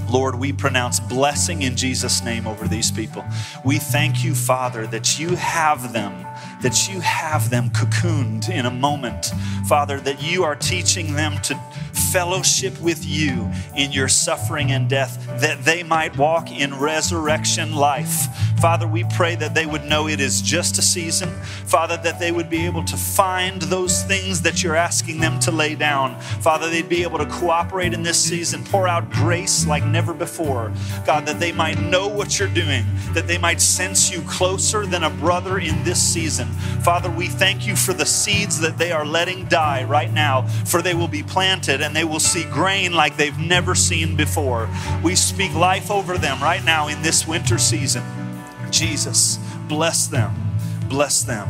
Lord, 0.08 0.34
we 0.34 0.52
pronounce 0.52 0.98
blessing 0.98 1.62
in 1.62 1.76
Jesus' 1.76 2.24
name 2.24 2.46
over 2.46 2.66
these 2.66 2.90
people. 2.90 3.22
We 3.64 3.78
thank 3.78 4.24
you, 4.24 4.34
Father, 4.34 4.86
that 4.88 5.20
you 5.20 5.36
have 5.36 5.92
them, 5.92 6.26
that 6.62 6.88
you 6.90 7.00
have 7.00 7.50
them 7.50 7.70
cocooned 7.70 8.48
in 8.48 8.66
a 8.66 8.70
moment. 8.70 9.26
Father, 9.68 10.00
that 10.00 10.22
you 10.22 10.42
are 10.42 10.56
teaching 10.56 11.14
them 11.14 11.38
to 11.42 11.54
fellowship 12.12 12.78
with 12.80 13.04
you 13.04 13.50
in 13.76 13.92
your 13.92 14.08
suffering 14.08 14.72
and 14.72 14.88
death, 14.88 15.24
that 15.40 15.64
they 15.64 15.82
might 15.82 16.16
walk 16.16 16.50
in 16.50 16.78
resurrection 16.78 17.74
life. 17.74 18.26
Father, 18.60 18.86
we 18.86 19.04
pray 19.16 19.36
that 19.36 19.54
they 19.54 19.64
would 19.64 19.84
know 19.84 20.06
it 20.06 20.20
is 20.20 20.42
just 20.42 20.76
a 20.76 20.82
season. 20.82 21.30
Father, 21.64 21.96
that 21.96 22.20
they 22.20 22.30
would 22.30 22.50
be 22.50 22.66
able 22.66 22.84
to 22.84 22.96
find 22.96 23.62
those 23.62 24.02
things 24.02 24.42
that 24.42 24.62
you're 24.62 24.76
asking 24.76 25.18
them 25.18 25.40
to 25.40 25.50
lay 25.50 25.74
down. 25.74 26.20
Father, 26.20 26.68
they'd 26.68 26.88
be 26.88 27.02
able 27.02 27.16
to 27.16 27.26
cooperate 27.26 27.94
in 27.94 28.02
this 28.02 28.22
season, 28.22 28.62
pour 28.64 28.86
out 28.86 29.10
grace 29.10 29.66
like 29.66 29.84
never 29.86 30.12
before. 30.12 30.70
God, 31.06 31.24
that 31.24 31.40
they 31.40 31.52
might 31.52 31.80
know 31.80 32.06
what 32.06 32.38
you're 32.38 32.48
doing, 32.48 32.84
that 33.14 33.26
they 33.26 33.38
might 33.38 33.62
sense 33.62 34.12
you 34.12 34.20
closer 34.22 34.84
than 34.84 35.04
a 35.04 35.10
brother 35.10 35.58
in 35.58 35.82
this 35.82 36.02
season. 36.02 36.48
Father, 36.84 37.10
we 37.10 37.28
thank 37.28 37.66
you 37.66 37.74
for 37.74 37.94
the 37.94 38.04
seeds 38.04 38.60
that 38.60 38.76
they 38.76 38.92
are 38.92 39.06
letting 39.06 39.46
die 39.46 39.84
right 39.84 40.12
now, 40.12 40.46
for 40.66 40.82
they 40.82 40.94
will 40.94 41.08
be 41.08 41.22
planted 41.22 41.80
and 41.80 41.96
they 42.00 42.04
will 42.04 42.18
see 42.18 42.44
grain 42.44 42.94
like 42.94 43.18
they've 43.18 43.38
never 43.38 43.74
seen 43.74 44.16
before. 44.16 44.70
We 45.04 45.14
speak 45.14 45.52
life 45.52 45.90
over 45.90 46.16
them 46.16 46.42
right 46.42 46.64
now 46.64 46.88
in 46.88 47.02
this 47.02 47.28
winter 47.28 47.58
season. 47.58 48.02
Jesus, 48.70 49.38
bless 49.68 50.06
them, 50.06 50.34
bless 50.88 51.22
them, 51.22 51.46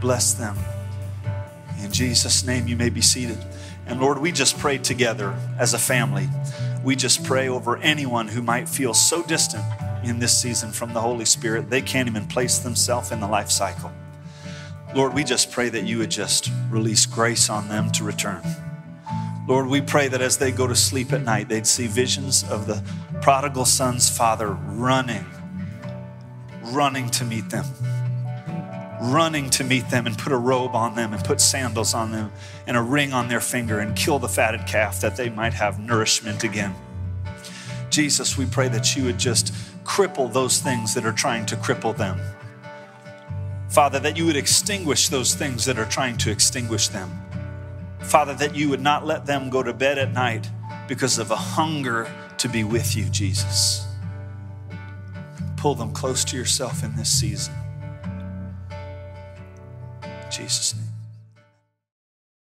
bless 0.00 0.32
them. 0.32 0.56
In 1.82 1.92
Jesus' 1.92 2.42
name, 2.42 2.66
you 2.66 2.74
may 2.74 2.88
be 2.88 3.02
seated. 3.02 3.36
And 3.84 4.00
Lord, 4.00 4.16
we 4.16 4.32
just 4.32 4.58
pray 4.58 4.78
together 4.78 5.38
as 5.58 5.74
a 5.74 5.78
family. 5.78 6.30
We 6.82 6.96
just 6.96 7.22
pray 7.22 7.46
over 7.46 7.76
anyone 7.76 8.28
who 8.28 8.40
might 8.40 8.70
feel 8.70 8.94
so 8.94 9.22
distant 9.24 9.64
in 10.02 10.20
this 10.20 10.34
season 10.34 10.70
from 10.72 10.94
the 10.94 11.02
Holy 11.02 11.26
Spirit, 11.26 11.68
they 11.68 11.82
can't 11.82 12.08
even 12.08 12.26
place 12.26 12.60
themselves 12.60 13.12
in 13.12 13.20
the 13.20 13.28
life 13.28 13.50
cycle. 13.50 13.92
Lord, 14.94 15.12
we 15.12 15.22
just 15.22 15.50
pray 15.50 15.68
that 15.68 15.84
you 15.84 15.98
would 15.98 16.10
just 16.10 16.50
release 16.70 17.04
grace 17.04 17.50
on 17.50 17.68
them 17.68 17.92
to 17.92 18.04
return. 18.04 18.40
Lord, 19.46 19.68
we 19.68 19.80
pray 19.80 20.08
that 20.08 20.20
as 20.20 20.38
they 20.38 20.50
go 20.50 20.66
to 20.66 20.74
sleep 20.74 21.12
at 21.12 21.22
night, 21.22 21.48
they'd 21.48 21.66
see 21.66 21.86
visions 21.86 22.42
of 22.44 22.66
the 22.66 22.82
prodigal 23.22 23.64
son's 23.64 24.08
father 24.08 24.50
running 24.50 25.24
running 26.72 27.08
to 27.10 27.24
meet 27.24 27.50
them, 27.50 27.64
running 29.00 29.50
to 29.50 29.64
meet 29.64 29.88
them 29.90 30.06
and 30.06 30.18
put 30.18 30.32
a 30.32 30.36
robe 30.36 30.74
on 30.74 30.94
them 30.94 31.12
and 31.12 31.22
put 31.24 31.40
sandals 31.40 31.94
on 31.94 32.12
them 32.12 32.32
and 32.66 32.76
a 32.76 32.82
ring 32.82 33.12
on 33.12 33.28
their 33.28 33.40
finger 33.40 33.78
and 33.78 33.96
kill 33.96 34.18
the 34.18 34.28
fatted 34.28 34.66
calf 34.66 35.00
that 35.00 35.16
they 35.16 35.28
might 35.28 35.54
have 35.54 35.78
nourishment 35.78 36.44
again. 36.44 36.74
Jesus, 37.90 38.36
we 38.36 38.46
pray 38.46 38.68
that 38.68 38.96
you 38.96 39.04
would 39.04 39.18
just 39.18 39.52
cripple 39.84 40.32
those 40.32 40.58
things 40.58 40.92
that 40.94 41.06
are 41.06 41.12
trying 41.12 41.46
to 41.46 41.56
cripple 41.56 41.96
them. 41.96 42.20
Father, 43.68 43.98
that 44.00 44.16
you 44.16 44.26
would 44.26 44.36
extinguish 44.36 45.08
those 45.08 45.34
things 45.34 45.64
that 45.64 45.78
are 45.78 45.86
trying 45.86 46.16
to 46.18 46.30
extinguish 46.30 46.88
them. 46.88 47.25
Father, 48.00 48.34
that 48.34 48.54
you 48.54 48.68
would 48.68 48.80
not 48.80 49.04
let 49.04 49.26
them 49.26 49.50
go 49.50 49.62
to 49.62 49.72
bed 49.72 49.98
at 49.98 50.12
night 50.12 50.50
because 50.88 51.18
of 51.18 51.30
a 51.30 51.36
hunger 51.36 52.10
to 52.38 52.48
be 52.48 52.64
with 52.64 52.96
you, 52.96 53.04
Jesus 53.06 53.86
pull 55.66 55.74
them 55.74 55.92
close 55.92 56.24
to 56.24 56.36
yourself 56.36 56.84
in 56.84 56.94
this 56.94 57.10
season. 57.10 57.52
In 60.02 60.30
Jesus' 60.30 60.76
name. 60.76 60.85